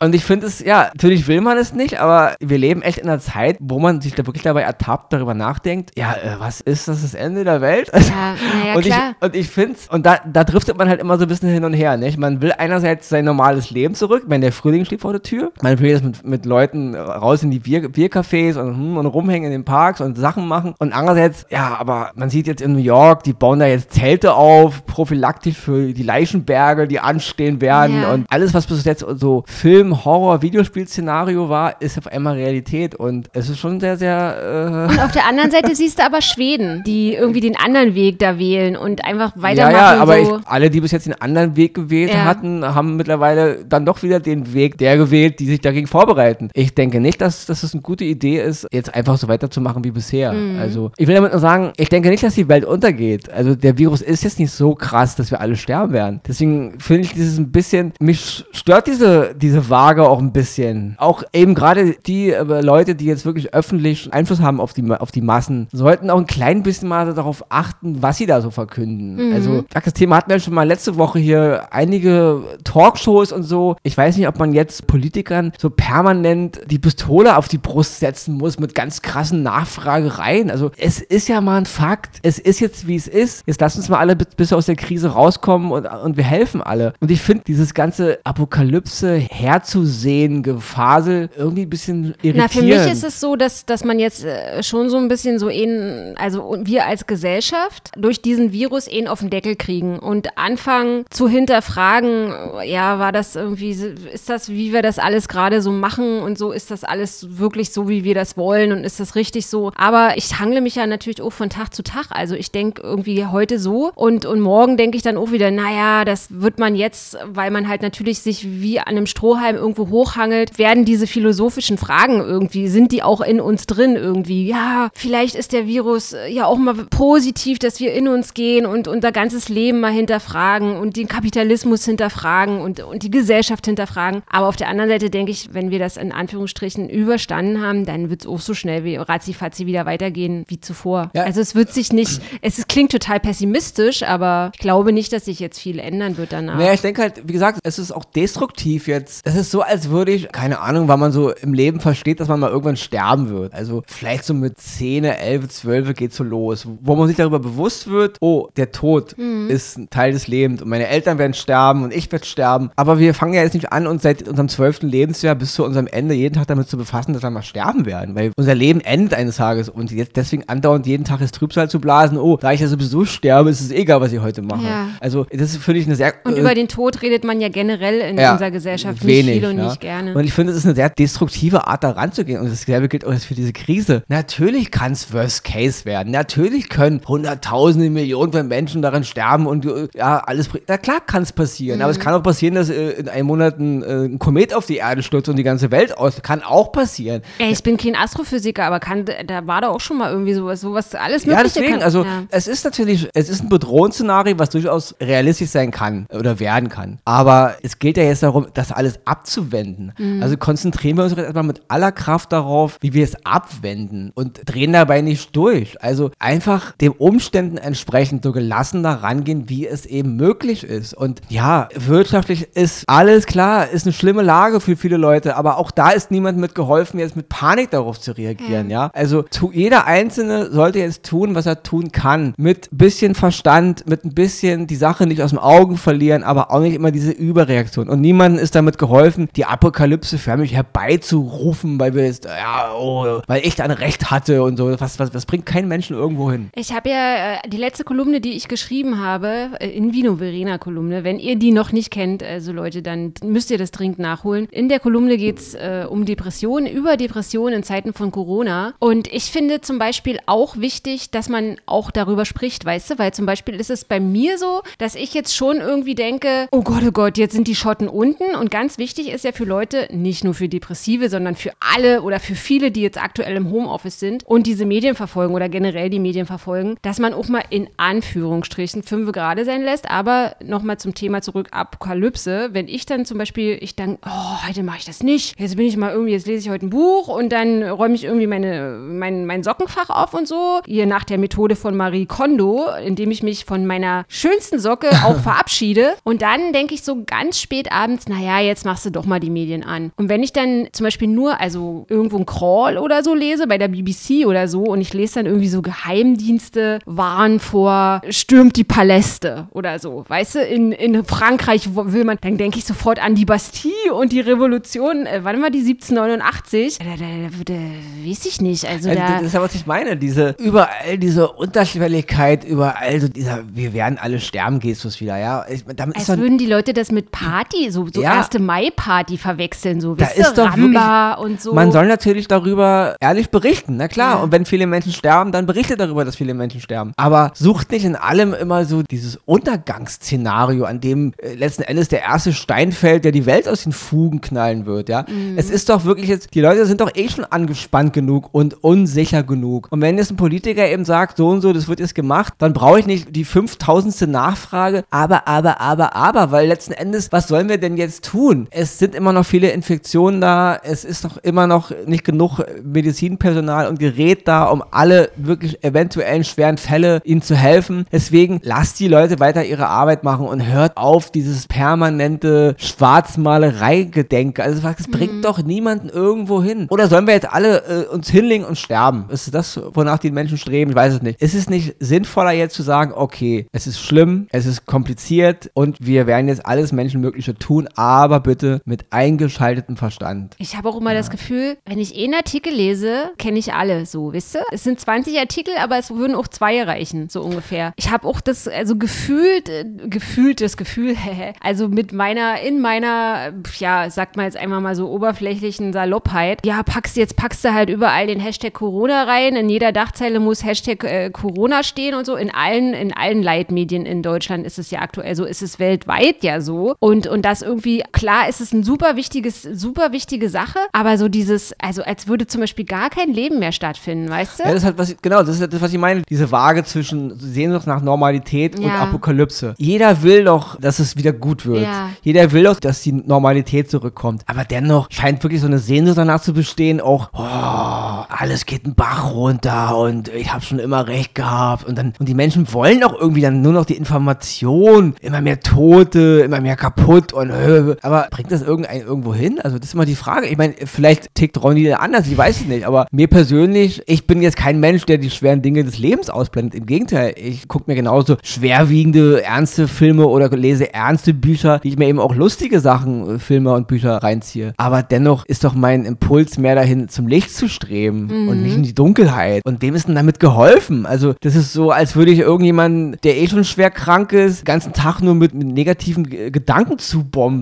Und 0.00 0.14
ich 0.14 0.24
finde 0.24 0.46
es, 0.46 0.60
ja, 0.60 0.90
natürlich 0.94 1.26
will 1.28 1.40
man 1.40 1.56
es 1.58 1.72
nicht, 1.72 2.00
aber 2.00 2.34
wir 2.40 2.58
leben 2.58 2.82
echt 2.82 2.98
in 2.98 3.08
einer 3.08 3.20
Zeit, 3.20 3.56
wo 3.60 3.78
man 3.78 4.00
sich 4.00 4.14
da 4.14 4.26
wirklich 4.26 4.42
dabei 4.42 4.62
ertappt, 4.62 5.12
darüber 5.12 5.34
nachdenkt, 5.34 5.90
ja, 5.96 6.12
äh, 6.14 6.36
was 6.38 6.60
ist 6.60 6.88
das, 6.88 7.02
das 7.02 7.14
Ende 7.14 7.44
der 7.44 7.60
Welt? 7.60 7.90
Ja, 7.92 8.34
ja, 8.66 8.74
und, 8.76 8.84
klar. 8.84 9.14
ich, 9.20 9.26
und 9.26 9.36
ich 9.36 9.48
finde 9.48 9.74
es, 9.74 9.88
und 9.88 10.04
da, 10.06 10.18
da 10.30 10.44
driftet 10.44 10.76
man 10.76 10.88
halt 10.88 11.00
immer 11.00 11.16
so 11.18 11.24
ein 11.24 11.28
bisschen 11.28 11.48
hin 11.48 11.64
und 11.64 11.72
her, 11.72 11.96
nicht? 11.96 12.18
Man 12.18 12.40
will 12.42 12.52
einerseits 12.56 13.08
sein 13.08 13.24
normales 13.24 13.70
Leben 13.70 13.94
zurück, 13.94 14.24
wenn 14.26 14.40
der 14.40 14.52
Frühling 14.52 14.84
steht 14.84 15.00
vor 15.00 15.12
der 15.12 15.22
Tür, 15.22 15.52
man 15.62 15.78
will 15.78 15.90
jetzt 15.90 16.04
mit, 16.04 16.24
mit 16.26 16.46
Leuten 16.46 16.94
raus 16.94 17.42
in 17.42 17.50
die 17.50 17.58
Bier, 17.60 17.88
Biercafés 17.88 18.58
und, 18.58 18.74
hm, 18.76 18.96
und 18.96 19.06
rumhängen 19.06 19.46
in 19.46 19.52
den 19.52 19.64
Parks 19.64 20.00
und 20.00 20.16
Sachen 20.18 20.46
machen 20.46 20.74
und 20.78 20.92
andererseits, 20.92 21.46
ja, 21.50 21.76
aber 21.78 22.10
man 22.14 22.30
sieht 22.30 22.46
jetzt 22.46 22.62
in 22.62 22.72
New 22.72 22.78
York, 22.78 23.22
die 23.24 23.32
bauen 23.32 23.58
da 23.60 23.66
jetzt 23.66 23.92
Zelte 23.92 24.34
auf, 24.34 24.84
prophylaktisch 24.86 25.56
für 25.56 25.92
die 25.92 26.02
Leichenberge, 26.02 26.88
die 26.88 27.00
anstehen 27.00 27.60
werden 27.60 28.02
Ja. 28.02 28.12
und 28.12 28.26
alles, 28.30 28.54
was 28.54 28.66
bis 28.66 28.84
jetzt 28.84 29.02
so 29.16 29.44
Film, 29.46 30.04
Horror, 30.04 30.42
Videospiel-Szenario 30.42 31.48
war, 31.48 31.80
ist 31.80 31.98
auf 31.98 32.06
einmal 32.06 32.34
Realität 32.34 32.94
und 32.94 33.28
es 33.32 33.48
ist 33.48 33.58
schon 33.58 33.80
sehr, 33.80 33.96
sehr, 33.96 34.86
äh, 34.88 34.92
Und 34.92 35.00
auf 35.00 35.12
der 35.12 35.26
anderen 35.26 35.50
Seite 35.52 35.74
siehst 35.74 35.98
du 35.98 36.04
aber 36.04 36.20
Schweden, 36.22 36.82
die 36.84 37.14
irgendwie 37.14 37.40
den 37.40 37.56
anderen 37.56 37.94
Weg 37.94 38.18
da 38.18 38.38
wählen 38.38 38.76
und 38.76 39.04
einfach 39.04 39.36
Ja, 39.36 39.42
weitermachen. 39.42 39.74
ja, 39.74 39.96
aber 40.02 40.24
so. 40.24 40.36
ich, 40.38 40.46
alle, 40.46 40.70
die 40.70 40.80
bis 40.80 40.90
jetzt 40.92 41.06
den 41.06 41.20
anderen 41.20 41.56
Weg 41.56 41.74
gewählt 41.74 42.12
Ja. 42.12 42.24
hatten, 42.24 42.64
haben 42.64 42.96
mittlerweile 42.96 43.64
dann 43.64 43.84
doch 43.86 44.02
wieder 44.02 44.20
den 44.20 44.52
Weg 44.54 44.78
der 44.78 44.96
gewählt, 44.96 45.40
die 45.40 45.46
sich 45.46 45.60
dagegen 45.60 45.86
vorbereiten. 45.86 46.50
Ich 46.54 46.74
denke 46.74 47.00
nicht, 47.00 47.20
dass, 47.20 47.46
dass 47.46 47.62
es 47.62 47.72
eine 47.74 47.82
gute 47.82 48.04
Idee 48.04 48.40
ist, 48.40 48.66
jetzt 48.72 48.94
einfach 48.94 49.16
so 49.18 49.28
weiterzumachen 49.28 49.84
wie 49.84 49.90
bisher. 49.90 50.32
Mhm. 50.32 50.58
Also 50.58 50.92
ich 50.96 51.06
will 51.06 51.14
damit 51.14 51.32
nur 51.32 51.40
sagen, 51.40 51.72
ich 51.76 51.88
denke 51.88 52.08
nicht, 52.10 52.22
dass 52.22 52.34
die 52.34 52.48
Welt 52.48 52.64
untergeht. 52.64 53.30
Also 53.30 53.54
der 53.54 53.78
Virus 53.78 54.00
ist 54.02 54.24
jetzt 54.24 54.38
nicht 54.38 54.50
so 54.52 54.74
krass, 54.74 55.16
dass 55.16 55.30
wir 55.30 55.40
alle 55.40 55.56
sterben 55.56 55.92
werden. 55.92 56.20
Deswegen 56.26 56.78
finde 56.78 57.02
ich 57.02 57.12
dieses 57.14 57.38
ein 57.38 57.50
bisschen, 57.52 57.92
mich 58.00 58.44
stört 58.52 58.86
diese, 59.02 59.34
diese 59.34 59.68
Waage 59.70 60.08
auch 60.08 60.18
ein 60.18 60.32
bisschen. 60.32 60.94
Auch 60.98 61.22
eben 61.32 61.54
gerade 61.54 61.94
die 62.06 62.30
äh, 62.30 62.60
Leute, 62.60 62.94
die 62.94 63.06
jetzt 63.06 63.24
wirklich 63.24 63.52
öffentlich 63.52 64.12
Einfluss 64.12 64.40
haben 64.40 64.60
auf 64.60 64.72
die, 64.72 64.88
auf 64.90 65.10
die 65.10 65.20
Massen, 65.20 65.68
sollten 65.72 66.10
auch 66.10 66.18
ein 66.18 66.26
klein 66.26 66.62
bisschen 66.62 66.88
mal 66.88 67.12
darauf 67.12 67.44
achten, 67.48 68.02
was 68.02 68.18
sie 68.18 68.26
da 68.26 68.40
so 68.40 68.50
verkünden. 68.50 69.32
Also 69.32 69.64
das 69.72 69.92
Thema 69.94 70.16
hatten 70.16 70.30
wir 70.30 70.38
schon 70.38 70.54
mal 70.54 70.66
letzte 70.66 70.96
Woche 70.96 71.18
hier 71.18 71.68
einige 71.72 72.42
Talkshows 72.64 73.32
und 73.32 73.42
so. 73.42 73.76
Ich 73.82 73.96
weiß 73.96 74.16
nicht, 74.16 74.28
ob 74.28 74.38
man 74.38 74.52
jetzt 74.52 74.86
Politikern 74.86 75.52
so 75.58 75.70
permanent 75.70 76.60
die 76.66 76.78
Pistole 76.78 77.36
auf 77.36 77.48
die 77.48 77.58
Brust 77.58 77.98
setzen 77.98 78.34
muss 78.34 78.58
mit 78.58 78.74
ganz 78.74 79.02
krassen 79.02 79.42
Nachfragereien. 79.42 80.50
Also 80.50 80.70
es 80.78 81.00
ist 81.00 81.28
ja 81.28 81.40
mal 81.40 81.58
ein 81.58 81.66
Fakt. 81.66 82.18
Es 82.22 82.38
ist 82.38 82.60
jetzt, 82.60 82.86
wie 82.86 82.96
es 82.96 83.08
ist. 83.08 83.42
Jetzt 83.46 83.60
lass 83.60 83.76
uns 83.76 83.88
mal 83.88 83.98
alle 83.98 84.16
bis, 84.16 84.28
bis 84.36 84.52
aus 84.52 84.66
der 84.66 84.76
Krise 84.76 85.08
rauskommen 85.08 85.72
und, 85.72 85.86
und 85.86 86.16
wir 86.16 86.24
helfen 86.24 86.62
alle. 86.62 86.92
Und 87.00 87.10
ich 87.10 87.20
finde 87.20 87.44
dieses 87.46 87.74
ganze 87.74 88.18
Apokalypse 88.24 88.91
herzusehen, 89.00 90.42
Gefasel, 90.42 91.30
irgendwie 91.36 91.62
ein 91.62 91.70
bisschen 91.70 92.14
irritierend. 92.22 92.36
Na, 92.36 92.48
für 92.48 92.62
mich 92.62 92.92
ist 92.92 93.04
es 93.04 93.20
so, 93.20 93.36
dass, 93.36 93.64
dass 93.64 93.84
man 93.84 93.98
jetzt 93.98 94.24
äh, 94.24 94.62
schon 94.62 94.90
so 94.90 94.98
ein 94.98 95.08
bisschen 95.08 95.38
so 95.38 95.48
in, 95.48 96.14
also 96.18 96.56
wir 96.62 96.86
als 96.86 97.06
Gesellschaft 97.06 97.90
durch 97.96 98.20
diesen 98.20 98.52
Virus 98.52 98.88
ihn 98.88 99.08
auf 99.08 99.20
den 99.20 99.30
Deckel 99.30 99.56
kriegen 99.56 99.98
und 99.98 100.36
anfangen 100.36 101.04
zu 101.10 101.28
hinterfragen, 101.28 102.32
ja, 102.64 102.98
war 102.98 103.12
das 103.12 103.36
irgendwie, 103.36 103.70
ist 103.70 104.28
das, 104.28 104.48
wie 104.48 104.72
wir 104.72 104.82
das 104.82 104.98
alles 104.98 105.28
gerade 105.28 105.62
so 105.62 105.72
machen 105.72 106.20
und 106.20 106.36
so, 106.36 106.52
ist 106.52 106.70
das 106.70 106.84
alles 106.84 107.38
wirklich 107.38 107.72
so, 107.72 107.88
wie 107.88 108.04
wir 108.04 108.14
das 108.14 108.36
wollen 108.36 108.72
und 108.72 108.84
ist 108.84 109.00
das 109.00 109.14
richtig 109.14 109.46
so? 109.46 109.72
Aber 109.76 110.16
ich 110.16 110.38
hangle 110.38 110.60
mich 110.60 110.74
ja 110.74 110.86
natürlich 110.86 111.22
auch 111.22 111.32
von 111.32 111.50
Tag 111.50 111.74
zu 111.74 111.82
Tag. 111.82 112.06
Also 112.10 112.34
ich 112.34 112.50
denke 112.50 112.82
irgendwie 112.82 113.26
heute 113.26 113.58
so 113.58 113.92
und, 113.94 114.26
und 114.26 114.40
morgen 114.40 114.76
denke 114.76 114.96
ich 114.96 115.02
dann 115.02 115.16
auch 115.16 115.30
wieder, 115.30 115.50
naja, 115.50 116.04
das 116.04 116.28
wird 116.30 116.58
man 116.58 116.74
jetzt, 116.74 117.16
weil 117.26 117.50
man 117.50 117.68
halt 117.68 117.82
natürlich 117.82 118.20
sich 118.20 118.60
wie 118.60 118.81
an 118.86 118.96
einem 118.96 119.06
Strohhalm 119.06 119.56
irgendwo 119.56 119.88
hochhangelt, 119.88 120.58
werden 120.58 120.84
diese 120.84 121.06
philosophischen 121.06 121.78
Fragen 121.78 122.20
irgendwie, 122.20 122.68
sind 122.68 122.92
die 122.92 123.02
auch 123.02 123.20
in 123.20 123.40
uns 123.40 123.66
drin 123.66 123.96
irgendwie? 123.96 124.46
Ja, 124.46 124.90
vielleicht 124.94 125.34
ist 125.34 125.52
der 125.52 125.66
Virus 125.66 126.12
äh, 126.12 126.28
ja 126.28 126.46
auch 126.46 126.58
mal 126.58 126.74
positiv, 126.90 127.58
dass 127.58 127.80
wir 127.80 127.92
in 127.92 128.08
uns 128.08 128.34
gehen 128.34 128.66
und 128.66 128.88
unser 128.88 129.12
ganzes 129.12 129.48
Leben 129.48 129.80
mal 129.80 129.92
hinterfragen 129.92 130.76
und 130.76 130.96
den 130.96 131.08
Kapitalismus 131.08 131.84
hinterfragen 131.84 132.60
und, 132.60 132.80
und 132.80 133.02
die 133.02 133.10
Gesellschaft 133.10 133.66
hinterfragen. 133.66 134.22
Aber 134.30 134.48
auf 134.48 134.56
der 134.56 134.68
anderen 134.68 134.90
Seite 134.90 135.10
denke 135.10 135.32
ich, 135.32 135.52
wenn 135.52 135.70
wir 135.70 135.78
das 135.78 135.96
in 135.96 136.12
Anführungsstrichen 136.12 136.88
überstanden 136.88 137.60
haben, 137.60 137.84
dann 137.84 138.10
wird 138.10 138.22
es 138.22 138.26
auch 138.26 138.40
so 138.40 138.54
schnell 138.54 138.84
wie 138.84 138.96
ratzifatzi 138.96 139.66
wieder 139.66 139.86
weitergehen 139.86 140.44
wie 140.48 140.60
zuvor. 140.60 141.10
Ja. 141.14 141.24
Also 141.24 141.40
es 141.40 141.54
wird 141.54 141.72
sich 141.72 141.92
nicht, 141.92 142.20
es 142.40 142.58
ist, 142.58 142.68
klingt 142.68 142.92
total 142.92 143.20
pessimistisch, 143.20 144.02
aber 144.02 144.50
ich 144.54 144.60
glaube 144.60 144.92
nicht, 144.92 145.12
dass 145.12 145.26
sich 145.26 145.40
jetzt 145.40 145.58
viel 145.58 145.78
ändern 145.78 146.16
wird 146.16 146.32
danach. 146.32 146.56
Naja, 146.56 146.72
ich 146.72 146.80
denke 146.80 147.02
halt, 147.02 147.22
wie 147.26 147.32
gesagt, 147.32 147.60
es 147.62 147.78
ist 147.78 147.92
auch 147.92 148.04
destruktiv 148.04 148.71
jetzt. 148.78 149.26
Es 149.26 149.36
ist 149.36 149.50
so, 149.50 149.62
als 149.62 149.90
würde 149.90 150.12
ich, 150.12 150.30
keine 150.32 150.60
Ahnung, 150.60 150.88
weil 150.88 150.96
man 150.96 151.12
so 151.12 151.30
im 151.30 151.54
Leben 151.54 151.80
versteht, 151.80 152.20
dass 152.20 152.28
man 152.28 152.40
mal 152.40 152.50
irgendwann 152.50 152.76
sterben 152.76 153.28
wird. 153.28 153.52
Also 153.54 153.82
vielleicht 153.86 154.24
so 154.24 154.34
mit 154.34 154.58
10, 154.58 155.04
11, 155.04 155.48
12 155.48 155.94
geht 155.94 156.12
so 156.12 156.24
los, 156.24 156.66
wo 156.80 156.96
man 156.96 157.08
sich 157.08 157.16
darüber 157.16 157.38
bewusst 157.38 157.88
wird, 157.88 158.16
oh, 158.20 158.48
der 158.56 158.72
Tod 158.72 159.14
ist 159.48 159.78
ein 159.78 159.90
Teil 159.90 160.12
des 160.12 160.26
Lebens 160.26 160.62
und 160.62 160.68
meine 160.68 160.88
Eltern 160.88 161.18
werden 161.18 161.34
sterben 161.34 161.82
und 161.84 161.92
ich 161.92 162.10
werde 162.10 162.24
sterben. 162.24 162.70
Aber 162.76 162.98
wir 162.98 163.14
fangen 163.14 163.34
ja 163.34 163.42
jetzt 163.42 163.54
nicht 163.54 163.72
an, 163.72 163.86
uns 163.86 164.02
seit 164.02 164.26
unserem 164.28 164.48
12. 164.48 164.82
Lebensjahr 164.82 165.34
bis 165.34 165.54
zu 165.54 165.64
unserem 165.64 165.86
Ende 165.86 166.14
jeden 166.14 166.34
Tag 166.34 166.46
damit 166.46 166.68
zu 166.68 166.76
befassen, 166.76 167.12
dass 167.12 167.22
wir 167.22 167.30
mal 167.30 167.42
sterben 167.42 167.86
werden. 167.86 168.14
Weil 168.14 168.32
unser 168.36 168.54
Leben 168.54 168.80
endet 168.80 169.14
eines 169.14 169.36
Tages 169.36 169.68
und 169.68 169.90
jetzt 169.90 170.16
deswegen 170.16 170.48
andauernd 170.48 170.86
jeden 170.86 171.04
Tag 171.04 171.20
das 171.20 171.32
Trübsal 171.32 171.68
zu 171.68 171.80
blasen, 171.80 172.18
oh, 172.18 172.36
da 172.36 172.52
ich 172.52 172.60
ja 172.60 172.68
sowieso 172.68 173.04
sterbe, 173.04 173.50
ist 173.50 173.60
es 173.60 173.70
egal, 173.70 174.00
was 174.00 174.12
ich 174.12 174.20
heute 174.20 174.42
mache. 174.42 174.64
Ja. 174.64 174.88
Also 175.00 175.26
das 175.30 175.52
ist, 175.52 175.58
finde 175.58 175.80
ich, 175.80 175.86
eine 175.86 175.96
sehr 175.96 176.14
und 176.24 176.36
äh, 176.36 176.40
über 176.40 176.54
den 176.54 176.68
Tod 176.68 177.02
redet 177.02 177.24
man 177.24 177.40
ja 177.40 177.48
generell 177.48 178.00
in 178.00 178.18
ja, 178.18 178.32
unserer 178.32 178.50
Gesellschaft 178.50 178.61
wenig, 178.64 178.84
nicht 178.84 179.02
viel 179.02 179.44
und 179.46 179.58
ja. 179.58 179.64
nicht 179.68 179.80
gerne. 179.80 180.14
Und 180.14 180.24
ich 180.24 180.32
finde, 180.32 180.52
es 180.52 180.58
ist 180.58 180.64
eine 180.66 180.74
sehr 180.74 180.90
destruktive 180.90 181.66
Art, 181.66 181.82
da 181.84 181.90
ranzugehen. 181.90 182.40
Und 182.40 182.50
dasselbe 182.50 182.88
gilt 182.88 183.04
auch 183.04 183.12
jetzt 183.12 183.26
für 183.26 183.34
diese 183.34 183.52
Krise. 183.52 184.02
Natürlich 184.08 184.70
kann 184.70 184.92
es 184.92 185.12
Worst 185.12 185.44
Case 185.44 185.84
werden. 185.84 186.12
Natürlich 186.12 186.68
können 186.68 187.00
Hunderttausende, 187.06 187.90
Millionen 187.90 188.32
von 188.32 188.48
Menschen 188.48 188.82
daran 188.82 189.04
sterben 189.04 189.46
und 189.46 189.66
ja, 189.94 190.18
alles. 190.18 190.48
Na 190.68 190.78
klar 190.78 191.00
kann 191.06 191.22
es 191.22 191.32
passieren. 191.32 191.80
Aber 191.82 191.90
es 191.90 191.98
Mhm. 191.98 192.02
kann 192.02 192.14
auch 192.14 192.22
passieren, 192.22 192.54
dass 192.54 192.68
äh, 192.70 192.90
in 192.90 193.08
einem 193.08 193.26
Monat 193.26 193.58
ein, 193.58 193.82
äh, 193.82 194.04
ein 194.06 194.18
Komet 194.18 194.54
auf 194.54 194.66
die 194.66 194.76
Erde 194.76 195.02
stürzt 195.02 195.28
und 195.28 195.36
die 195.36 195.42
ganze 195.42 195.70
Welt 195.70 195.96
aus. 195.96 196.22
Kann 196.22 196.42
auch 196.42 196.72
passieren. 196.72 197.22
Ey, 197.38 197.52
ich 197.52 197.62
bin 197.62 197.76
kein 197.76 197.96
Astrophysiker, 197.96 198.64
aber 198.64 198.80
kann, 198.80 199.04
da 199.26 199.46
war 199.46 199.60
da 199.60 199.68
auch 199.68 199.80
schon 199.80 199.98
mal 199.98 200.10
irgendwie 200.10 200.34
sowas, 200.34 200.60
sowas 200.60 200.94
alles 200.94 201.24
Ja, 201.24 201.36
Mögliche. 201.36 201.54
deswegen, 201.60 201.72
kann, 201.74 201.82
also 201.82 202.04
ja. 202.04 202.24
es 202.30 202.46
ist 202.48 202.64
natürlich, 202.64 203.08
es 203.14 203.28
ist 203.28 203.42
ein 203.42 203.48
Bedrohungsszenario, 203.48 204.38
was 204.38 204.50
durchaus 204.50 204.94
realistisch 205.00 205.50
sein 205.50 205.70
kann 205.70 206.06
oder 206.12 206.38
werden 206.40 206.68
kann. 206.68 206.98
Aber 207.04 207.54
es 207.62 207.78
geht 207.78 207.96
ja 207.96 208.04
jetzt 208.04 208.22
darum, 208.22 208.41
das 208.54 208.72
alles 208.72 209.00
abzuwenden. 209.04 209.92
Mhm. 209.98 210.22
Also 210.22 210.36
konzentrieren 210.36 210.96
wir 210.96 211.04
uns 211.04 211.12
jetzt 211.12 211.22
erstmal 211.22 211.44
mit 211.44 211.60
aller 211.68 211.92
Kraft 211.92 212.32
darauf, 212.32 212.78
wie 212.80 212.92
wir 212.92 213.04
es 213.04 213.16
abwenden 213.24 214.12
und 214.14 214.40
drehen 214.46 214.72
dabei 214.72 215.00
nicht 215.00 215.34
durch. 215.36 215.82
Also 215.82 216.10
einfach 216.18 216.72
den 216.72 216.90
Umständen 216.90 217.56
entsprechend 217.56 218.24
so 218.24 218.32
gelassener 218.32 219.02
rangehen, 219.02 219.48
wie 219.48 219.66
es 219.66 219.86
eben 219.86 220.16
möglich 220.16 220.64
ist. 220.64 220.94
Und 220.94 221.20
ja, 221.28 221.68
wirtschaftlich 221.74 222.48
ist 222.54 222.84
alles 222.88 223.26
klar, 223.26 223.68
ist 223.68 223.86
eine 223.86 223.92
schlimme 223.92 224.22
Lage 224.22 224.60
für 224.60 224.76
viele 224.76 224.96
Leute, 224.96 225.36
aber 225.36 225.58
auch 225.58 225.70
da 225.70 225.90
ist 225.90 226.10
niemand 226.10 226.38
mit 226.38 226.54
geholfen, 226.54 226.98
jetzt 226.98 227.16
mit 227.16 227.28
Panik 227.28 227.70
darauf 227.70 228.00
zu 228.00 228.16
reagieren, 228.16 228.70
ja. 228.70 228.90
Also 228.92 229.22
tu, 229.22 229.50
jeder 229.52 229.86
Einzelne 229.86 230.50
sollte 230.50 230.78
jetzt 230.78 231.04
tun, 231.04 231.34
was 231.34 231.46
er 231.46 231.62
tun 231.62 231.92
kann. 231.92 232.34
Mit 232.36 232.68
bisschen 232.70 233.14
Verstand, 233.14 233.86
mit 233.88 234.04
ein 234.04 234.14
bisschen 234.14 234.66
die 234.66 234.76
Sache 234.76 235.06
nicht 235.06 235.22
aus 235.22 235.30
dem 235.30 235.38
Augen 235.38 235.76
verlieren, 235.76 236.22
aber 236.22 236.50
auch 236.50 236.60
nicht 236.60 236.74
immer 236.74 236.90
diese 236.90 237.12
Überreaktion. 237.12 237.88
Und 237.88 238.00
niemandem 238.32 238.44
ist 238.44 238.54
damit 238.54 238.78
geholfen, 238.78 239.28
die 239.36 239.44
Apokalypse 239.44 240.18
förmlich 240.18 240.54
herbeizurufen, 240.54 241.78
weil 241.78 241.94
wir 241.94 242.04
jetzt, 242.04 242.24
ja, 242.24 242.72
oh, 242.74 243.22
weil 243.26 243.46
ich 243.46 243.54
dann 243.54 243.70
recht 243.70 244.10
hatte 244.10 244.42
und 244.42 244.56
so. 244.56 244.74
Was, 244.80 244.98
was, 244.98 245.10
das 245.10 245.26
bringt 245.26 245.46
keinen 245.46 245.68
Menschen 245.68 245.96
irgendwo 245.96 246.30
hin. 246.30 246.50
Ich 246.54 246.72
habe 246.72 246.90
ja 246.90 247.34
äh, 247.34 247.48
die 247.48 247.56
letzte 247.56 247.84
Kolumne, 247.84 248.20
die 248.20 248.32
ich 248.32 248.48
geschrieben 248.48 249.00
habe, 249.00 249.50
äh, 249.60 249.68
in 249.68 249.92
Vino 249.92 250.16
Verena 250.16 250.58
Kolumne. 250.58 251.04
Wenn 251.04 251.18
ihr 251.18 251.36
die 251.36 251.52
noch 251.52 251.72
nicht 251.72 251.90
kennt, 251.90 252.22
also 252.22 252.52
Leute, 252.52 252.82
dann 252.82 253.14
müsst 253.22 253.50
ihr 253.50 253.58
das 253.58 253.70
dringend 253.70 253.98
nachholen. 253.98 254.48
In 254.50 254.68
der 254.68 254.80
Kolumne 254.80 255.16
geht 255.16 255.38
es 255.38 255.54
äh, 255.54 255.86
um 255.88 256.04
Depressionen, 256.04 256.66
über 256.66 256.96
Depressionen 256.96 257.56
in 257.56 257.62
Zeiten 257.62 257.92
von 257.92 258.10
Corona. 258.10 258.74
Und 258.78 259.08
ich 259.12 259.24
finde 259.24 259.60
zum 259.60 259.78
Beispiel 259.78 260.18
auch 260.26 260.56
wichtig, 260.56 261.10
dass 261.10 261.28
man 261.28 261.56
auch 261.66 261.90
darüber 261.90 262.24
spricht, 262.24 262.64
weißt 262.64 262.90
du, 262.90 262.98
weil 262.98 263.12
zum 263.12 263.26
Beispiel 263.26 263.54
ist 263.54 263.70
es 263.70 263.84
bei 263.84 264.00
mir 264.00 264.38
so, 264.38 264.62
dass 264.78 264.94
ich 264.94 265.14
jetzt 265.14 265.34
schon 265.34 265.58
irgendwie 265.58 265.94
denke, 265.94 266.48
oh 266.50 266.62
Gott, 266.62 266.82
oh 266.86 266.92
Gott, 266.92 267.18
jetzt 267.18 267.34
sind 267.34 267.48
die 267.48 267.54
Schotten 267.54 267.88
unten 267.88 268.21
und 268.40 268.50
ganz 268.50 268.78
wichtig 268.78 269.10
ist 269.10 269.24
ja 269.24 269.32
für 269.32 269.44
Leute, 269.44 269.88
nicht 269.90 270.24
nur 270.24 270.34
für 270.34 270.48
Depressive, 270.48 271.08
sondern 271.08 271.36
für 271.36 271.52
alle 271.60 272.02
oder 272.02 272.20
für 272.20 272.34
viele, 272.34 272.70
die 272.70 272.82
jetzt 272.82 273.02
aktuell 273.02 273.36
im 273.36 273.50
Homeoffice 273.50 274.00
sind 274.00 274.24
und 274.26 274.46
diese 274.46 274.66
Medien 274.66 274.94
verfolgen 274.94 275.34
oder 275.34 275.48
generell 275.48 275.90
die 275.90 275.98
Medien 275.98 276.26
verfolgen, 276.26 276.76
dass 276.82 276.98
man 276.98 277.14
auch 277.14 277.28
mal 277.28 277.44
in 277.50 277.68
Anführungsstrichen 277.76 278.82
fünf 278.82 279.12
gerade 279.12 279.44
sein 279.44 279.62
lässt. 279.62 279.90
Aber 279.90 280.36
nochmal 280.42 280.78
zum 280.78 280.94
Thema 280.94 281.22
zurück, 281.22 281.48
Apokalypse. 281.50 282.50
Wenn 282.52 282.68
ich 282.68 282.86
dann 282.86 283.04
zum 283.04 283.18
Beispiel, 283.18 283.58
ich 283.60 283.76
denke, 283.76 283.98
oh, 284.06 284.46
heute 284.46 284.62
mache 284.62 284.78
ich 284.78 284.84
das 284.84 285.02
nicht. 285.02 285.38
Jetzt 285.38 285.56
bin 285.56 285.66
ich 285.66 285.76
mal 285.76 285.92
irgendwie, 285.92 286.12
jetzt 286.12 286.26
lese 286.26 286.46
ich 286.46 286.50
heute 286.50 286.66
ein 286.66 286.70
Buch 286.70 287.08
und 287.08 287.30
dann 287.30 287.62
räume 287.62 287.94
ich 287.94 288.04
irgendwie 288.04 288.26
meine, 288.26 288.78
mein, 288.80 289.26
mein 289.26 289.42
Sockenfach 289.42 289.90
auf 289.90 290.14
und 290.14 290.28
so. 290.28 290.60
Hier 290.66 290.86
nach 290.86 291.04
der 291.04 291.18
Methode 291.18 291.56
von 291.56 291.76
Marie 291.76 292.06
Kondo, 292.06 292.66
indem 292.84 293.10
ich 293.10 293.22
mich 293.22 293.44
von 293.44 293.66
meiner 293.66 294.04
schönsten 294.08 294.58
Socke 294.58 294.90
auch 295.04 295.18
verabschiede. 295.18 295.94
Und 296.04 296.22
dann 296.22 296.52
denke 296.52 296.74
ich 296.74 296.82
so 296.82 297.02
ganz 297.04 297.40
spät 297.40 297.72
abends, 297.72 298.08
naja, 298.12 298.40
jetzt 298.40 298.64
machst 298.64 298.84
du 298.84 298.90
doch 298.90 299.06
mal 299.06 299.20
die 299.20 299.30
Medien 299.30 299.64
an. 299.64 299.90
Und 299.96 300.08
wenn 300.08 300.22
ich 300.22 300.32
dann 300.32 300.68
zum 300.72 300.84
Beispiel 300.84 301.08
nur, 301.08 301.40
also 301.40 301.86
irgendwo 301.88 302.18
ein 302.18 302.26
Crawl 302.26 302.76
oder 302.78 303.02
so 303.02 303.14
lese, 303.14 303.46
bei 303.46 303.58
der 303.58 303.68
BBC 303.68 304.26
oder 304.26 304.48
so, 304.48 304.64
und 304.64 304.80
ich 304.80 304.92
lese 304.92 305.14
dann 305.14 305.26
irgendwie 305.26 305.48
so 305.48 305.62
Geheimdienste 305.62 306.78
warnen 306.84 307.40
vor, 307.40 308.02
stürmt 308.10 308.56
die 308.56 308.64
Paläste 308.64 309.48
oder 309.52 309.78
so. 309.78 310.04
Weißt 310.08 310.34
du, 310.34 310.40
in, 310.40 310.72
in 310.72 311.04
Frankreich 311.04 311.70
will 311.74 312.04
man, 312.04 312.18
dann 312.20 312.36
denke 312.36 312.58
ich 312.58 312.64
sofort 312.64 313.02
an 313.02 313.14
die 313.14 313.24
Bastille 313.24 313.94
und 313.94 314.12
die 314.12 314.20
Revolution, 314.20 315.06
äh, 315.06 315.20
wann 315.22 315.40
war 315.40 315.50
die 315.50 315.60
1789? 315.60 316.78
Da, 316.78 316.84
da, 316.84 316.96
da, 316.96 317.44
da 317.44 318.08
weiß 318.08 318.26
ich 318.26 318.40
nicht. 318.40 318.66
Also, 318.66 318.90
Also, 318.90 319.00
da, 319.00 319.18
das 319.18 319.22
ist 319.28 319.34
ja, 319.34 319.40
was 319.40 319.54
ich 319.54 319.66
meine. 319.66 319.96
Diese, 319.96 320.34
überall 320.38 320.98
diese 320.98 321.30
Unterschwelligkeit, 321.30 322.44
überall 322.44 323.00
so 323.00 323.08
dieser, 323.08 323.44
wir 323.52 323.72
werden 323.72 323.98
alle 323.98 324.20
sterben, 324.20 324.60
Gestus 324.60 325.00
wieder, 325.00 325.18
ja. 325.18 325.44
Ich, 325.48 325.64
damit 325.76 325.96
ist 325.96 326.10
als 326.10 326.18
würden 326.18 326.38
die 326.38 326.46
Leute 326.46 326.72
das 326.72 326.90
mit 326.92 327.10
Party, 327.10 327.70
so, 327.70 327.86
so 327.92 328.01
Ja. 328.02 328.18
1. 328.18 328.38
Mai-Party 328.38 329.18
verwechseln, 329.18 329.80
so, 329.80 329.94
Da 329.94 330.06
wisst 330.06 330.18
ist 330.18 330.38
doch 330.38 330.52
Ramba 330.52 331.14
und 331.14 331.40
so. 331.40 331.52
man 331.54 331.72
soll 331.72 331.86
natürlich 331.86 332.28
darüber 332.28 332.96
ehrlich 333.00 333.30
berichten, 333.30 333.76
na 333.76 333.88
klar. 333.88 334.16
Ja. 334.16 334.22
Und 334.22 334.32
wenn 334.32 334.44
viele 334.44 334.66
Menschen 334.66 334.92
sterben, 334.92 335.32
dann 335.32 335.46
berichtet 335.46 335.80
darüber, 335.80 336.04
dass 336.04 336.16
viele 336.16 336.34
Menschen 336.34 336.60
sterben. 336.60 336.92
Aber 336.96 337.32
sucht 337.34 337.70
nicht 337.70 337.84
in 337.84 337.96
allem 337.96 338.34
immer 338.34 338.64
so 338.64 338.82
dieses 338.82 339.18
Untergangsszenario, 339.24 340.64
an 340.64 340.80
dem 340.80 341.12
äh, 341.18 341.34
letzten 341.34 341.62
Endes 341.62 341.88
der 341.88 342.02
erste 342.02 342.32
Stein 342.32 342.72
fällt, 342.72 343.04
der 343.04 343.12
die 343.12 343.26
Welt 343.26 343.48
aus 343.48 343.64
den 343.64 343.72
Fugen 343.72 344.20
knallen 344.20 344.66
wird, 344.66 344.88
ja. 344.88 345.04
Mhm. 345.08 345.36
Es 345.36 345.50
ist 345.50 345.68
doch 345.68 345.84
wirklich 345.84 346.08
jetzt, 346.08 346.34
die 346.34 346.40
Leute 346.40 346.66
sind 346.66 346.80
doch 346.80 346.90
eh 346.94 347.08
schon 347.08 347.24
angespannt 347.24 347.92
genug 347.92 348.28
und 348.32 348.62
unsicher 348.62 349.22
genug. 349.22 349.68
Und 349.70 349.80
wenn 349.80 349.98
jetzt 349.98 350.10
ein 350.10 350.16
Politiker 350.16 350.66
eben 350.68 350.84
sagt, 350.84 351.16
so 351.16 351.28
und 351.28 351.40
so, 351.40 351.52
das 351.52 351.68
wird 351.68 351.80
jetzt 351.80 351.94
gemacht, 351.94 352.34
dann 352.38 352.52
brauche 352.52 352.80
ich 352.80 352.86
nicht 352.86 353.14
die 353.14 353.24
5000. 353.24 353.92
Nachfrage, 354.06 354.84
aber, 354.90 355.28
aber, 355.28 355.60
aber, 355.60 355.94
aber, 355.96 356.30
weil 356.30 356.46
letzten 356.46 356.72
Endes, 356.72 357.12
was 357.12 357.28
sollen 357.28 357.48
wir 357.48 357.58
denn 357.58 357.76
jetzt 357.76 357.91
tun? 358.00 358.48
Es 358.50 358.78
sind 358.78 358.94
immer 358.94 359.12
noch 359.12 359.26
viele 359.26 359.50
Infektionen 359.50 360.20
da, 360.20 360.56
es 360.62 360.84
ist 360.84 361.04
noch 361.04 361.16
immer 361.18 361.46
noch 361.46 361.72
nicht 361.86 362.04
genug 362.04 362.40
Medizinpersonal 362.62 363.68
und 363.68 363.78
Gerät 363.78 364.26
da, 364.26 364.44
um 364.44 364.62
alle 364.70 365.10
wirklich 365.16 365.62
eventuellen 365.64 366.24
schweren 366.24 366.58
Fälle 366.58 367.00
ihnen 367.04 367.22
zu 367.22 367.34
helfen. 367.34 367.86
Deswegen 367.92 368.40
lasst 368.42 368.80
die 368.80 368.88
Leute 368.88 369.20
weiter 369.20 369.44
ihre 369.44 369.68
Arbeit 369.68 370.04
machen 370.04 370.26
und 370.26 370.46
hört 370.46 370.76
auf 370.76 371.10
dieses 371.10 371.46
permanente 371.46 372.54
Schwarzmalerei-Gedenke. 372.58 374.42
Also 374.42 374.62
das 374.62 374.88
bringt 374.88 375.24
doch 375.24 375.42
niemanden 375.42 375.88
irgendwo 375.88 376.42
hin. 376.42 376.66
Oder 376.70 376.88
sollen 376.88 377.06
wir 377.06 377.14
jetzt 377.14 377.30
alle 377.30 377.86
äh, 377.88 377.94
uns 377.94 378.08
hinlegen 378.08 378.44
und 378.44 378.58
sterben? 378.58 379.06
Ist 379.10 379.34
das, 379.34 379.60
wonach 379.74 379.98
die 379.98 380.10
Menschen 380.10 380.38
streben? 380.38 380.70
Ich 380.70 380.76
weiß 380.76 380.94
es 380.94 381.02
nicht. 381.02 381.20
Ist 381.20 381.34
es 381.34 381.48
nicht 381.50 381.76
sinnvoller 381.80 382.32
jetzt 382.32 382.54
zu 382.54 382.62
sagen, 382.62 382.92
okay, 382.94 383.46
es 383.52 383.66
ist 383.66 383.80
schlimm, 383.80 384.26
es 384.32 384.46
ist 384.46 384.66
kompliziert 384.66 385.50
und 385.54 385.76
wir 385.80 386.06
werden 386.06 386.28
jetzt 386.28 386.46
alles 386.46 386.72
Menschenmögliche 386.72 387.34
tun, 387.34 387.68
aber 387.82 388.20
bitte 388.20 388.60
mit 388.64 388.92
eingeschaltetem 388.92 389.76
Verstand. 389.76 390.36
Ich 390.38 390.56
habe 390.56 390.68
auch 390.68 390.76
immer 390.76 390.94
das 390.94 391.10
Gefühl, 391.10 391.56
wenn 391.66 391.80
ich 391.80 391.96
eh 391.96 392.04
einen 392.04 392.14
Artikel 392.14 392.52
lese, 392.52 393.10
kenne 393.18 393.38
ich 393.38 393.54
alle 393.54 393.86
so, 393.86 394.12
wisst 394.12 394.36
ihr? 394.36 394.44
Es 394.52 394.62
sind 394.62 394.78
20 394.78 395.18
Artikel, 395.18 395.54
aber 395.58 395.78
es 395.78 395.90
würden 395.90 396.14
auch 396.14 396.28
zwei 396.28 396.62
reichen, 396.62 397.08
so 397.08 397.22
ungefähr. 397.22 397.72
Ich 397.76 397.90
habe 397.90 398.06
auch 398.06 398.20
das, 398.20 398.46
also 398.46 398.76
gefühlt, 398.76 399.48
äh, 399.48 399.64
gefühlt 399.86 400.40
das 400.40 400.56
Gefühl, 400.56 400.96
also 401.40 401.68
mit 401.68 401.92
meiner, 401.92 402.40
in 402.40 402.60
meiner, 402.60 403.32
ja, 403.58 403.90
sagt 403.90 404.16
man 404.16 404.26
jetzt 404.26 404.36
einmal 404.36 404.60
mal 404.60 404.76
so 404.76 404.88
oberflächlichen 404.88 405.72
Saloppheit, 405.72 406.44
ja, 406.46 406.62
packst 406.62 406.96
jetzt, 406.96 407.16
packst 407.16 407.44
du 407.44 407.52
halt 407.52 407.68
überall 407.68 408.06
den 408.06 408.20
Hashtag 408.20 408.54
Corona 408.54 409.04
rein, 409.04 409.34
in 409.34 409.48
jeder 409.48 409.72
Dachzeile 409.72 410.20
muss 410.20 410.44
Hashtag 410.44 410.84
äh, 410.84 411.10
Corona 411.10 411.62
stehen 411.62 411.94
und 411.94 412.06
so, 412.06 412.14
in 412.14 412.32
allen, 412.32 412.74
in 412.74 412.92
allen 412.92 413.22
Leitmedien 413.22 413.86
in 413.86 414.02
Deutschland 414.02 414.46
ist 414.46 414.58
es 414.58 414.70
ja 414.70 414.80
aktuell 414.80 415.16
so, 415.16 415.24
ist 415.24 415.42
es 415.42 415.58
weltweit 415.58 416.22
ja 416.22 416.40
so 416.40 416.74
und, 416.78 417.06
und 417.06 417.22
das 417.22 417.42
irgendwie, 417.42 417.71
klar 417.92 418.28
ist 418.28 418.40
es 418.40 418.52
ein 418.52 418.62
super 418.64 418.96
wichtiges, 418.96 419.42
super 419.42 419.92
wichtige 419.92 420.28
Sache, 420.28 420.58
aber 420.72 420.98
so 420.98 421.08
dieses, 421.08 421.54
also 421.60 421.82
als 421.82 422.06
würde 422.08 422.26
zum 422.26 422.40
Beispiel 422.40 422.64
gar 422.64 422.90
kein 422.90 423.12
Leben 423.12 423.38
mehr 423.38 423.52
stattfinden, 423.52 424.08
weißt 424.10 424.40
du? 424.40 424.42
Ja, 424.44 424.48
das 424.50 424.58
ist 424.58 424.64
halt 424.64 424.78
was, 424.78 424.96
genau, 425.00 425.20
das 425.20 425.36
ist 425.36 425.40
halt 425.40 425.52
das, 425.52 425.60
was 425.60 425.72
ich 425.72 425.78
meine. 425.78 426.02
Diese 426.08 426.30
Waage 426.30 426.64
zwischen 426.64 427.18
Sehnsucht 427.18 427.66
nach 427.66 427.82
Normalität 427.82 428.56
und 428.58 428.64
Ja. 428.64 428.80
Apokalypse. 428.82 429.54
Jeder 429.58 430.02
will 430.02 430.24
doch, 430.24 430.58
dass 430.60 430.78
es 430.78 430.96
wieder 430.96 431.12
gut 431.12 431.46
wird. 431.46 431.62
Ja. 431.62 431.90
Jeder 432.02 432.32
will 432.32 432.44
doch, 432.44 432.60
dass 432.60 432.82
die 432.82 432.92
Normalität 432.92 433.70
zurückkommt. 433.70 434.22
Aber 434.26 434.44
dennoch 434.44 434.88
scheint 434.90 435.22
wirklich 435.22 435.40
so 435.40 435.46
eine 435.46 435.58
Sehnsucht 435.58 435.98
danach 435.98 436.20
zu 436.20 436.32
bestehen, 436.32 436.80
auch, 436.80 437.10
oh, 437.12 438.04
alles 438.08 438.46
geht 438.46 438.64
einen 438.64 438.74
Bach 438.74 439.12
runter 439.12 439.76
und 439.76 440.08
ich 440.08 440.32
habe 440.32 440.44
schon 440.44 440.58
immer 440.58 440.86
recht 440.86 441.14
gehabt. 441.14 441.64
Und 441.64 441.76
dann, 441.76 441.92
und 441.98 442.08
die 442.08 442.14
Menschen 442.14 442.52
wollen 442.52 442.80
doch 442.80 442.98
irgendwie 442.98 443.20
dann 443.20 443.42
nur 443.42 443.52
noch 443.52 443.64
die 443.64 443.76
Information, 443.76 444.94
immer 445.00 445.20
mehr 445.20 445.40
Tote, 445.40 446.22
immer 446.24 446.40
mehr 446.40 446.56
kaputt 446.56 447.12
und, 447.12 447.30
äh, 447.70 447.76
aber 447.82 448.08
bringt 448.10 448.32
das 448.32 448.42
irgendein 448.42 448.82
irgendwo 448.82 449.14
hin? 449.14 449.40
Also, 449.42 449.58
das 449.58 449.68
ist 449.68 449.74
immer 449.74 449.86
die 449.86 449.94
Frage. 449.94 450.26
Ich 450.26 450.36
meine, 450.36 450.54
vielleicht 450.64 451.14
tickt 451.14 451.42
Ronny 451.42 451.64
da 451.64 451.76
anders, 451.76 452.06
ich 452.06 452.16
weiß 452.16 452.40
es 452.40 452.46
nicht, 452.46 452.66
aber 452.66 452.86
mir 452.90 453.08
persönlich, 453.08 453.82
ich 453.86 454.06
bin 454.06 454.22
jetzt 454.22 454.36
kein 454.36 454.60
Mensch, 454.60 454.84
der 454.86 454.98
die 454.98 455.10
schweren 455.10 455.42
Dinge 455.42 455.64
des 455.64 455.78
Lebens 455.78 456.10
ausblendet. 456.10 456.54
Im 456.54 456.66
Gegenteil, 456.66 457.14
ich 457.16 457.48
gucke 457.48 457.70
mir 457.70 457.74
genauso 457.74 458.16
schwerwiegende, 458.22 459.22
ernste 459.22 459.68
Filme 459.68 460.06
oder 460.06 460.28
lese 460.30 460.72
ernste 460.72 461.14
Bücher, 461.14 461.60
die 461.60 461.68
ich 461.68 461.78
mir 461.78 461.88
eben 461.88 462.00
auch 462.00 462.14
lustige 462.14 462.60
Sachen, 462.60 463.16
äh, 463.16 463.18
Filme 463.18 463.52
und 463.52 463.68
Bücher 463.68 463.96
reinziehe. 463.96 464.54
Aber 464.56 464.82
dennoch 464.82 465.24
ist 465.26 465.44
doch 465.44 465.54
mein 465.54 465.84
Impuls 465.84 466.38
mehr 466.38 466.54
dahin, 466.54 466.88
zum 466.88 467.06
Licht 467.06 467.34
zu 467.34 467.48
streben 467.48 468.28
und 468.28 468.42
nicht 468.42 468.56
in 468.56 468.62
die 468.62 468.74
Dunkelheit. 468.74 469.42
Und 469.44 469.62
dem 469.62 469.74
ist 469.74 469.88
denn 469.88 469.94
damit 469.94 470.20
geholfen. 470.20 470.86
Also, 470.86 471.14
das 471.20 471.36
ist 471.36 471.52
so, 471.52 471.70
als 471.70 471.96
würde 471.96 472.12
ich 472.12 472.20
irgendjemanden, 472.20 472.96
der 473.02 473.16
eh 473.16 473.28
schon 473.28 473.44
schwer 473.44 473.70
krank 473.70 474.12
ist, 474.12 474.42
den 474.42 474.44
ganzen 474.44 474.72
Tag 474.72 475.00
nur 475.00 475.14
mit, 475.14 475.34
mit 475.34 475.46
negativen 475.46 476.04
Gedanken 476.04 476.78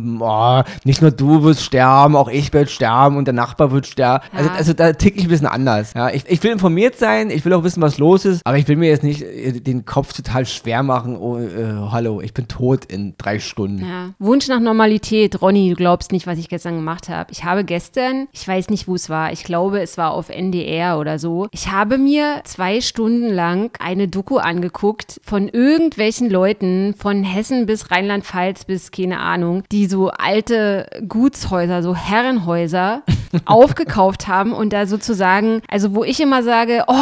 zubomben. 0.01 0.21
Oh, 0.21 0.63
nicht 0.85 1.03
nur 1.03 1.11
du 1.11 1.43
wirst 1.43 1.63
sterben, 1.63 2.17
auch 2.17 2.29
ich 2.29 2.53
werde 2.53 2.71
sterben 2.71 3.17
und 3.17 3.25
der 3.27 3.35
Nachbar 3.35 3.71
wird 3.73 3.87
sterben. 3.87 4.25
Also, 4.33 4.51
Ja. 4.51 4.55
also 4.57 4.73
da 4.73 4.93
tick 4.93 5.17
ich 5.17 5.25
ein 5.25 5.29
bisschen 5.29 5.47
anders. 5.47 5.93
Ja, 5.95 6.11
ich, 6.11 6.25
ich 6.29 6.43
will 6.43 6.53
informiert 6.53 6.97
sein, 6.99 7.31
ich 7.31 7.45
will 7.45 7.53
auch 7.53 7.65
wissen, 7.65 7.83
was 7.83 7.99
los 7.99 8.25
ist, 8.25 8.43
aber 8.45 8.57
ich 8.59 8.69
will 8.69 8.77
mir 8.77 8.89
jetzt 8.89 9.03
nicht 9.03 9.23
äh, 9.23 9.53
den 9.61 9.85
Kopf 9.85 10.13
total 10.13 10.47
schwer 10.47 10.83
machen. 10.83 11.17
Oh, 11.17 11.39
äh, 11.39 11.49
hallo, 11.91 12.21
ich 12.21 12.35
bin 12.35 12.49
tot 12.49 12.85
in 12.87 13.15
drei 13.19 13.39
Stunden. 13.39 13.85
Ja. 13.85 14.11
Wunsch 14.19 14.49
nach 14.49 14.61
Normalität. 14.61 15.41
Ronny, 15.41 15.71
du 15.71 15.77
glaubst 15.77 16.13
nicht, 16.13 16.27
was 16.27 16.39
ich 16.39 16.49
gestern 16.49 16.77
gemacht 16.77 17.09
habe. 17.09 17.31
Ich 17.33 17.45
habe 17.45 17.65
gestern, 17.65 18.29
ich 18.33 18.47
weiß 18.47 18.71
nicht, 18.71 18.89
wo 18.89 18.95
es 18.95 19.09
war, 19.11 19.33
ich 19.33 19.45
glaube, 19.45 19.81
es 19.81 19.99
war 19.99 20.13
auf 20.13 20.29
NDR 20.29 20.99
oder 20.99 21.19
so. 21.19 21.49
Ich 21.53 21.71
habe 21.71 21.99
mir 21.99 22.41
zwei 22.45 22.81
Stunden 22.81 23.29
lang 23.33 23.71
eine 23.81 24.09
Doku 24.09 24.37
angeguckt 24.39 25.21
von 25.25 25.49
irgendwelchen 25.49 26.31
Leuten, 26.31 26.95
von 26.97 27.25
Hessen 27.25 27.67
bis 27.67 27.91
Rheinland-Pfalz 27.91 28.65
bis 28.65 28.91
keine 28.91 29.19
Ahnung, 29.21 29.63
die 29.73 29.87
so 29.91 30.09
alte 30.09 30.87
Gutshäuser, 31.07 31.83
so 31.83 31.95
Herrenhäuser 31.95 33.03
aufgekauft 33.45 34.29
haben 34.29 34.53
und 34.53 34.73
da 34.73 34.87
sozusagen, 34.87 35.63
also 35.69 35.95
wo 35.95 36.05
ich 36.05 36.21
immer 36.21 36.43
sage, 36.43 36.85
oh, 36.87 36.95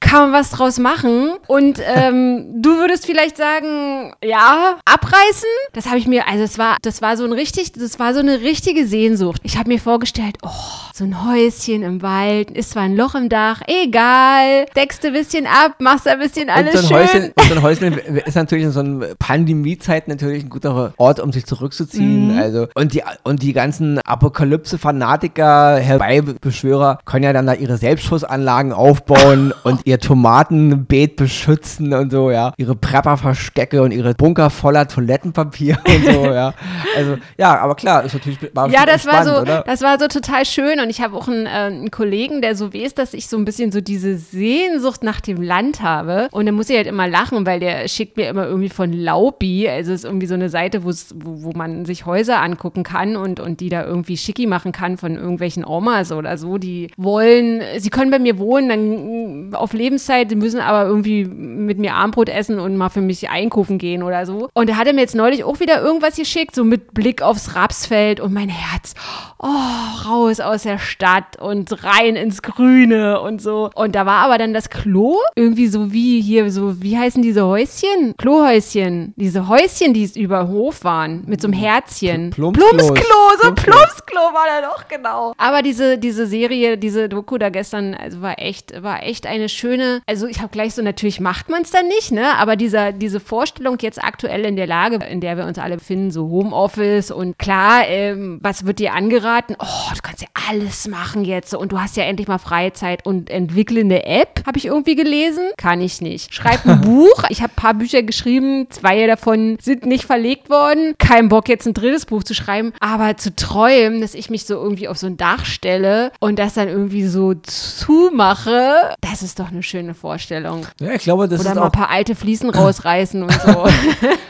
kann 0.00 0.30
man 0.30 0.32
was 0.32 0.50
draus 0.50 0.78
machen? 0.78 1.32
Und 1.46 1.80
ähm, 1.84 2.62
du 2.62 2.78
würdest 2.78 3.06
vielleicht 3.06 3.36
sagen, 3.36 4.14
ja, 4.22 4.76
abreißen? 4.84 5.48
Das 5.72 5.86
habe 5.86 5.98
ich 5.98 6.06
mir, 6.06 6.28
also 6.28 6.42
es 6.44 6.58
war, 6.58 6.76
das 6.82 7.02
war 7.02 7.16
so 7.16 7.24
ein 7.24 7.32
richtig, 7.32 7.72
das 7.72 7.98
war 7.98 8.14
so 8.14 8.20
eine 8.20 8.40
richtige 8.40 8.86
Sehnsucht. 8.86 9.40
Ich 9.44 9.58
habe 9.58 9.68
mir 9.68 9.78
vorgestellt, 9.78 10.38
oh, 10.42 10.50
so 10.92 11.04
ein 11.04 11.24
Häuschen 11.24 11.82
im 11.82 12.02
Wald, 12.02 12.50
ist 12.50 12.70
zwar 12.70 12.84
ein 12.84 12.96
Loch 12.96 13.14
im 13.14 13.28
Dach, 13.28 13.62
egal, 13.66 14.66
deckst 14.76 15.02
du 15.02 15.08
ein 15.08 15.14
bisschen 15.14 15.46
ab, 15.46 15.76
machst 15.80 16.06
ein 16.06 16.18
bisschen 16.18 16.44
Und 16.44 16.50
alles 16.50 16.74
so, 16.74 16.78
ein 16.78 16.84
schön. 16.84 16.96
Häuschen, 16.96 17.32
und 17.34 17.48
so 17.48 17.54
ein 17.54 17.62
Häuschen 17.62 17.98
ist 18.26 18.34
natürlich 18.36 18.64
in 18.64 18.72
so 18.72 18.80
einer 18.80 19.06
Pandemiezeit 19.18 20.08
natürlich 20.08 20.44
ein 20.44 20.50
guter 20.50 20.94
Ort, 20.96 21.20
um 21.20 21.32
sich 21.32 21.46
zurückzuziehen. 21.46 22.32
Mhm. 22.32 22.38
Also, 22.38 22.68
und 22.74 22.94
die, 22.94 23.02
und 23.22 23.42
die 23.42 23.52
ganzen 23.52 23.98
Apokalypse-Fanatiker, 24.04 25.73
Herbeibeschwörer, 25.76 26.98
können 27.04 27.24
ja 27.24 27.32
dann 27.32 27.46
da 27.46 27.54
ihre 27.54 27.76
Selbstschussanlagen 27.76 28.72
aufbauen 28.72 29.52
und 29.64 29.80
ihr 29.84 29.98
Tomatenbeet 29.98 31.16
beschützen 31.16 31.92
und 31.92 32.10
so, 32.10 32.30
ja. 32.30 32.52
Ihre 32.56 32.76
Prepper-Verstecke 32.76 33.82
und 33.82 33.92
ihre 33.92 34.14
Bunker 34.14 34.50
voller 34.50 34.88
Toilettenpapier 34.88 35.78
und 35.86 36.04
so, 36.04 36.24
ja. 36.32 36.54
Also, 36.96 37.16
ja, 37.38 37.58
aber 37.58 37.74
klar, 37.74 38.04
ist 38.04 38.14
natürlich 38.14 38.38
war 38.54 38.70
Ja, 38.70 38.86
das 38.86 39.06
war 39.06 39.24
so, 39.24 39.40
oder? 39.40 39.62
das 39.66 39.82
war 39.82 39.98
so 39.98 40.08
total 40.08 40.44
schön 40.44 40.80
und 40.80 40.90
ich 40.90 41.00
habe 41.00 41.16
auch 41.16 41.28
einen, 41.28 41.46
äh, 41.46 41.50
einen 41.50 41.90
Kollegen, 41.90 42.42
der 42.42 42.56
so 42.56 42.72
weiß, 42.72 42.94
dass 42.94 43.14
ich 43.14 43.28
so 43.28 43.36
ein 43.36 43.44
bisschen 43.44 43.72
so 43.72 43.80
diese 43.80 44.16
Sehnsucht 44.16 45.02
nach 45.02 45.20
dem 45.20 45.42
Land 45.42 45.82
habe. 45.82 46.28
Und 46.32 46.46
dann 46.46 46.54
muss 46.54 46.70
ich 46.70 46.76
halt 46.76 46.86
immer 46.86 47.08
lachen, 47.08 47.46
weil 47.46 47.60
der 47.60 47.88
schickt 47.88 48.16
mir 48.16 48.28
immer 48.28 48.46
irgendwie 48.46 48.68
von 48.68 48.92
Laubi, 48.92 49.68
also 49.68 49.92
es 49.92 50.00
ist 50.00 50.04
irgendwie 50.04 50.26
so 50.26 50.34
eine 50.34 50.48
Seite, 50.48 50.84
wo, 50.84 50.90
wo 51.14 51.52
man 51.52 51.84
sich 51.84 52.06
Häuser 52.06 52.40
angucken 52.40 52.82
kann 52.82 53.16
und, 53.16 53.40
und 53.40 53.60
die 53.60 53.68
da 53.68 53.84
irgendwie 53.84 54.16
schicki 54.16 54.46
machen 54.46 54.72
kann 54.72 54.96
von 54.96 55.16
irgendwelchen 55.16 55.63
Omas 55.66 56.12
oder 56.12 56.38
so, 56.38 56.58
die 56.58 56.90
wollen, 56.96 57.62
sie 57.78 57.90
können 57.90 58.10
bei 58.10 58.18
mir 58.18 58.38
wohnen, 58.38 58.68
dann 58.68 59.50
mm, 59.50 59.54
auf 59.54 59.72
Lebenszeit, 59.72 60.30
die 60.30 60.36
müssen 60.36 60.60
aber 60.60 60.88
irgendwie 60.88 61.24
mit 61.24 61.78
mir 61.78 61.94
Armbrot 61.94 62.28
essen 62.28 62.58
und 62.58 62.76
mal 62.76 62.88
für 62.88 63.00
mich 63.00 63.28
einkaufen 63.30 63.78
gehen 63.78 64.02
oder 64.02 64.26
so. 64.26 64.48
Und 64.54 64.68
er 64.68 64.76
hatte 64.76 64.92
mir 64.92 65.00
jetzt 65.00 65.14
neulich 65.14 65.44
auch 65.44 65.60
wieder 65.60 65.82
irgendwas 65.82 66.16
geschickt, 66.16 66.54
so 66.54 66.64
mit 66.64 66.94
Blick 66.94 67.22
aufs 67.22 67.54
Rapsfeld 67.54 68.20
und 68.20 68.32
mein 68.32 68.48
Herz, 68.48 68.94
oh, 69.38 70.08
raus 70.08 70.40
aus 70.40 70.62
der 70.62 70.78
Stadt 70.78 71.40
und 71.40 71.84
rein 71.84 72.16
ins 72.16 72.42
Grüne 72.42 73.20
und 73.20 73.40
so. 73.40 73.70
Und 73.74 73.94
da 73.94 74.06
war 74.06 74.24
aber 74.24 74.38
dann 74.38 74.54
das 74.54 74.70
Klo 74.70 75.18
irgendwie 75.36 75.66
so 75.66 75.92
wie 75.92 76.20
hier, 76.20 76.50
so, 76.50 76.82
wie 76.82 76.96
heißen 76.96 77.22
diese 77.22 77.46
Häuschen? 77.46 78.14
Klohäuschen. 78.16 79.14
Diese 79.16 79.48
Häuschen, 79.48 79.94
die 79.94 80.04
es 80.04 80.16
über 80.16 80.48
Hof 80.48 80.84
waren, 80.84 81.24
mit 81.26 81.40
so 81.40 81.48
einem 81.48 81.54
Herzchen. 81.54 82.30
Plumpsklo. 82.30 82.68
Plumpsklo, 82.68 83.16
so 83.42 83.52
Plumpsklo 83.54 84.20
war 84.20 84.46
da 84.60 84.66
doch, 84.68 84.88
genau. 84.88 85.32
Aber 85.36 85.53
diese, 85.62 85.98
diese 85.98 86.26
Serie, 86.26 86.78
diese 86.78 87.08
Doku 87.08 87.38
da 87.38 87.48
gestern, 87.48 87.94
also 87.94 88.20
war 88.22 88.38
echt, 88.38 88.82
war 88.82 89.02
echt 89.02 89.26
eine 89.26 89.48
schöne, 89.48 90.00
also 90.06 90.26
ich 90.26 90.40
habe 90.40 90.48
gleich 90.50 90.74
so, 90.74 90.82
natürlich 90.82 91.20
macht 91.20 91.48
man 91.48 91.62
es 91.62 91.70
dann 91.70 91.88
nicht, 91.88 92.12
ne? 92.12 92.36
Aber 92.36 92.56
dieser, 92.56 92.92
diese 92.92 93.20
Vorstellung 93.20 93.78
jetzt 93.80 94.02
aktuell 94.02 94.44
in 94.44 94.56
der 94.56 94.66
Lage, 94.66 95.04
in 95.06 95.20
der 95.20 95.36
wir 95.36 95.46
uns 95.46 95.58
alle 95.58 95.76
befinden, 95.76 96.10
so 96.10 96.28
Homeoffice 96.28 97.10
und 97.10 97.38
klar, 97.38 97.86
ähm, 97.86 98.38
was 98.42 98.66
wird 98.66 98.78
dir 98.78 98.94
angeraten? 98.94 99.56
Oh, 99.58 99.94
du 99.94 100.00
kannst 100.02 100.22
ja 100.22 100.28
alles 100.48 100.88
machen 100.88 101.24
jetzt 101.24 101.54
und 101.54 101.72
du 101.72 101.80
hast 101.80 101.96
ja 101.96 102.04
endlich 102.04 102.28
mal 102.28 102.38
Freizeit 102.38 103.06
und 103.06 103.30
entwickle 103.30 103.80
eine 103.80 104.04
App, 104.06 104.42
habe 104.46 104.58
ich 104.58 104.66
irgendwie 104.66 104.94
gelesen. 104.94 105.48
Kann 105.56 105.80
ich 105.80 106.00
nicht. 106.00 106.34
Schreib 106.34 106.66
ein 106.66 106.80
Buch. 106.82 107.24
Ich 107.28 107.42
habe 107.42 107.52
ein 107.52 107.56
paar 107.56 107.74
Bücher 107.74 108.02
geschrieben, 108.02 108.66
zwei 108.70 109.06
davon 109.06 109.58
sind 109.60 109.86
nicht 109.86 110.04
verlegt 110.04 110.50
worden. 110.50 110.94
Kein 110.98 111.28
Bock 111.28 111.48
jetzt 111.48 111.66
ein 111.66 111.74
drittes 111.74 112.06
Buch 112.06 112.24
zu 112.24 112.34
schreiben, 112.34 112.72
aber 112.80 113.16
zu 113.16 113.34
träumen, 113.34 114.00
dass 114.00 114.14
ich 114.14 114.30
mich 114.30 114.44
so 114.44 114.54
irgendwie 114.54 114.88
auf 114.88 114.98
so 114.98 115.06
ein 115.06 115.16
Dach 115.16 115.43
stelle 115.44 116.10
und 116.20 116.38
das 116.38 116.54
dann 116.54 116.68
irgendwie 116.68 117.06
so 117.06 117.34
zumache, 117.34 118.94
das 119.00 119.22
ist 119.22 119.38
doch 119.38 119.48
eine 119.48 119.62
schöne 119.62 119.94
Vorstellung. 119.94 120.66
Ja, 120.80 120.92
ich 120.92 121.02
glaube, 121.02 121.28
das 121.28 121.40
Oder 121.40 121.50
ist 121.50 121.54
mal 121.56 121.60
auch 121.62 121.66
ein 121.66 121.72
paar 121.72 121.90
alte 121.90 122.14
Fliesen 122.14 122.50
rausreißen 122.50 123.22
und 123.22 123.32
so. 123.32 123.66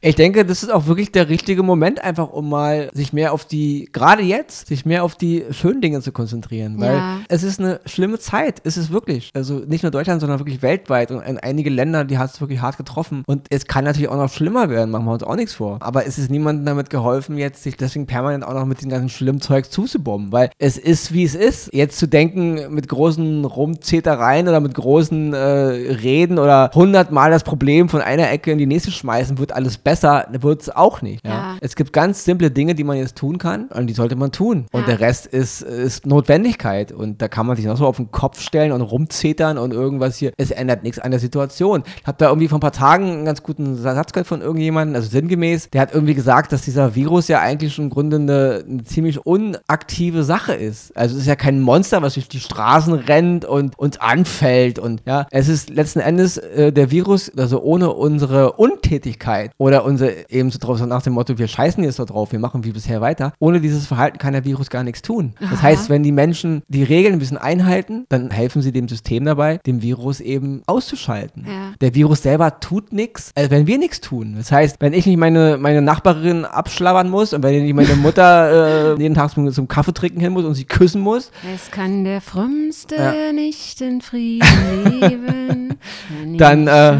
Ich 0.06 0.16
denke, 0.16 0.44
das 0.44 0.62
ist 0.62 0.68
auch 0.71 0.85
wirklich 0.87 1.12
der 1.12 1.30
richtige 1.30 1.62
Moment, 1.62 2.04
einfach 2.04 2.28
um 2.30 2.50
mal 2.50 2.90
sich 2.92 3.14
mehr 3.14 3.33
auf 3.33 3.47
die, 3.47 3.88
gerade 3.90 4.23
jetzt, 4.23 4.66
sich 4.66 4.85
mehr 4.85 5.02
auf 5.02 5.14
die 5.14 5.44
schönen 5.50 5.80
Dinge 5.80 6.02
zu 6.02 6.12
konzentrieren. 6.12 6.78
Weil 6.78 6.94
Ja. 6.97 7.16
es 7.28 7.42
ist 7.42 7.59
eine 7.59 7.80
schlimme 7.87 8.18
Zeit, 8.18 8.59
ist 8.61 8.76
es 8.76 8.90
wirklich. 8.90 9.30
Also 9.33 9.62
nicht 9.66 9.83
nur 9.83 9.90
Deutschland, 9.90 10.21
sondern 10.21 10.40
wirklich 10.40 10.61
weltweit. 10.61 11.11
Und 11.11 11.23
in 11.23 11.38
einige 11.38 11.71
Länder, 11.71 12.04
die 12.04 12.18
hat 12.18 12.35
es 12.35 12.40
wirklich 12.42 12.61
hart 12.61 12.76
getroffen. 12.76 13.23
Und 13.26 13.47
es 13.49 13.64
kann 13.66 13.85
natürlich 13.85 14.09
auch 14.11 14.16
noch 14.16 14.30
schlimmer 14.30 14.68
werden, 14.68 14.90
machen 14.90 15.06
wir 15.06 15.12
uns 15.12 15.23
auch 15.23 15.37
nichts 15.37 15.54
vor. 15.54 15.78
Aber 15.80 16.06
es 16.06 16.18
ist 16.18 16.30
niemandem 16.30 16.66
damit 16.66 16.90
geholfen, 16.90 17.38
jetzt 17.38 17.62
sich 17.62 17.78
deswegen 17.78 18.06
permanent 18.06 18.44
auch 18.44 18.52
noch 18.52 18.66
mit 18.66 18.83
dem 18.83 18.90
ganzen 18.90 19.09
schlimmen 19.09 19.40
Zeug 19.40 19.71
zuzubomben. 19.73 20.33
Weil 20.33 20.50
es 20.59 20.76
ist, 20.76 21.03
wie 21.12 21.25
es 21.25 21.34
ist. 21.34 21.70
Jetzt 21.73 21.99
zu 21.99 22.06
denken, 22.06 22.75
mit 22.75 22.88
großen 22.88 23.44
Rumzetereien 23.44 24.49
oder 24.49 24.61
mit 24.61 24.75
großen 24.75 25.32
äh, 25.32 25.38
Reden 25.38 26.38
oder 26.38 26.70
hundertmal 26.75 27.30
das 27.30 27.44
Problem 27.44 27.88
von 27.88 28.00
einer 28.00 28.30
Ecke 28.30 28.52
in 28.52 28.58
die 28.58 28.66
nächste 28.66 28.90
schmeißen, 28.90 29.38
wird 29.38 29.52
alles 29.52 29.78
besser, 29.78 30.26
wird 30.32 30.62
es 30.62 30.70
auch 30.70 31.02
nicht. 31.02 31.25
Ja? 31.25 31.30
Ja. 31.30 31.56
Es 31.61 31.76
gibt 31.76 31.92
ganz 31.92 32.25
simple 32.25 32.50
Dinge, 32.50 32.75
die 32.75 32.84
man 32.84 32.96
jetzt 32.96 33.16
tun 33.16 33.38
kann 33.38 33.66
und 33.68 33.87
die 33.87 33.94
sollte 33.94 34.16
man 34.16 34.32
tun. 34.32 34.66
Und 34.73 34.88
der 34.88 35.00
Rest 35.00 35.26
ist, 35.26 35.62
ist 35.62 36.06
Notwendigkeit. 36.06 36.92
Und 36.92 37.20
da 37.23 37.28
kann 37.28 37.46
man 37.46 37.56
sich 37.56 37.66
noch 37.66 37.76
so 37.76 37.87
auf 37.87 37.96
den 37.96 38.11
Kopf 38.11 38.40
stellen 38.40 38.73
und 38.73 38.80
rumzetern 38.80 39.58
und 39.58 39.73
irgendwas 39.73 40.16
hier. 40.16 40.32
Es 40.37 40.50
ändert 40.50 40.82
nichts 40.82 40.99
an 40.99 41.11
der 41.11 41.20
Situation. 41.20 41.82
Ich 42.00 42.06
habe 42.06 42.18
da 42.18 42.28
irgendwie 42.28 42.49
vor 42.49 42.58
ein 42.58 42.61
paar 42.61 42.73
Tagen 42.73 43.11
einen 43.11 43.25
ganz 43.25 43.42
guten 43.42 43.76
Satz 43.76 44.12
gehört 44.12 44.26
von 44.26 44.40
irgendjemandem, 44.40 44.96
also 44.96 45.08
sinngemäß, 45.08 45.70
der 45.70 45.80
hat 45.80 45.94
irgendwie 45.94 46.14
gesagt, 46.14 46.52
dass 46.52 46.62
dieser 46.62 46.94
Virus 46.94 47.28
ja 47.28 47.40
eigentlich 47.40 47.75
schon 47.75 47.87
im 47.87 47.90
Grunde 47.90 48.16
eine, 48.16 48.64
eine 48.68 48.84
ziemlich 48.84 49.25
unaktive 49.26 50.25
Sache 50.25 50.54
ist. 50.54 50.84
Also 50.95 51.14
es 51.14 51.23
ist 51.23 51.26
ja 51.26 51.37
kein 51.37 51.61
Monster, 51.61 52.03
was 52.03 52.14
durch 52.14 52.29
die 52.29 52.41
Straßen 52.41 52.95
rennt 52.95 53.45
und 53.45 53.78
uns 53.78 53.99
anfällt. 53.99 54.78
Und 54.78 55.02
ja, 55.06 55.26
es 55.30 55.49
ist 55.49 55.71
letzten 55.71 56.00
Endes 56.00 56.39
äh, 56.39 56.73
der 56.73 56.91
Virus, 56.91 57.30
also 57.37 57.63
ohne 57.63 57.93
unsere 57.93 58.52
Untätigkeit 58.52 59.52
oder 59.58 59.85
unsere 59.85 60.30
eben 60.30 60.50
so 60.50 60.58
drauf, 60.58 60.78
so 60.78 60.87
nach 60.87 61.02
dem 61.02 61.15
Motto, 61.15 61.39
wir 61.39 61.49
scheißen 61.49 61.82
jetzt 61.85 61.99
da 61.99 62.04
drauf, 62.04 62.32
wir 62.32 62.39
machen 62.39 62.65
wie 62.65 62.73
bisher 62.73 63.00
weiter. 63.00 63.32
Ohne 63.39 63.61
dieses 63.61 63.87
Verhalten 63.87 64.19
kann 64.19 64.32
der 64.32 64.45
Virus 64.45 64.71
gar 64.71 64.85
nichts 64.85 65.02
tun. 65.02 65.35
Das 65.41 65.58
Aha. 65.58 65.63
heißt, 65.63 65.91
wenn 65.91 66.02
die 66.02 66.13
Menschen 66.13 66.63
die 66.69 66.82
Regeln 66.82 67.15
ein 67.15 67.19
bisschen 67.19 67.39
einhalten, 67.39 68.06
dann 68.08 68.30
helfen 68.30 68.63
sie 68.63 68.73
dem 68.73 68.89
System 68.89 69.25
dabei, 69.25 69.58
den 69.67 69.82
Virus 69.82 70.21
eben 70.21 70.63
auszuschalten. 70.67 71.47
Ja. 71.47 71.73
Der 71.80 71.95
Virus 71.95 72.23
selber 72.23 72.61
tut 72.61 72.93
nichts, 72.93 73.30
also 73.35 73.50
wenn 73.50 73.67
wir 73.67 73.78
nichts 73.78 74.00
tun. 74.00 74.35
Das 74.37 74.52
heißt, 74.52 74.76
wenn 74.80 74.93
ich 74.93 75.06
nicht 75.06 75.19
meine, 75.19 75.58
meine 75.58 75.82
Nachbarin 75.82 76.45
abschlabbern 76.45 77.11
muss 77.11 77.32
und 77.32 77.43
wenn 77.43 77.54
ich 77.54 77.63
nicht 77.63 77.75
meine 77.75 77.97
Mutter 77.97 78.95
äh, 78.95 78.99
jeden 79.00 79.15
Tag 79.15 79.30
zum, 79.30 79.50
zum 79.52 79.69
Kaffee 79.69 79.93
trinken 79.93 80.21
hin 80.21 80.32
muss 80.32 80.45
und 80.45 80.54
sie 80.54 80.65
küssen 80.75 81.00
muss, 81.00 81.30
Es 81.54 81.71
kann 81.71 82.04
der 82.04 82.21
Frömmste 82.21 82.97
Ja. 82.97 83.32
nicht 83.32 83.80
in 83.80 84.00
Frieden 84.00 85.00
leben. 85.00 85.78
Dann, 86.39 86.67
äh, 86.67 86.99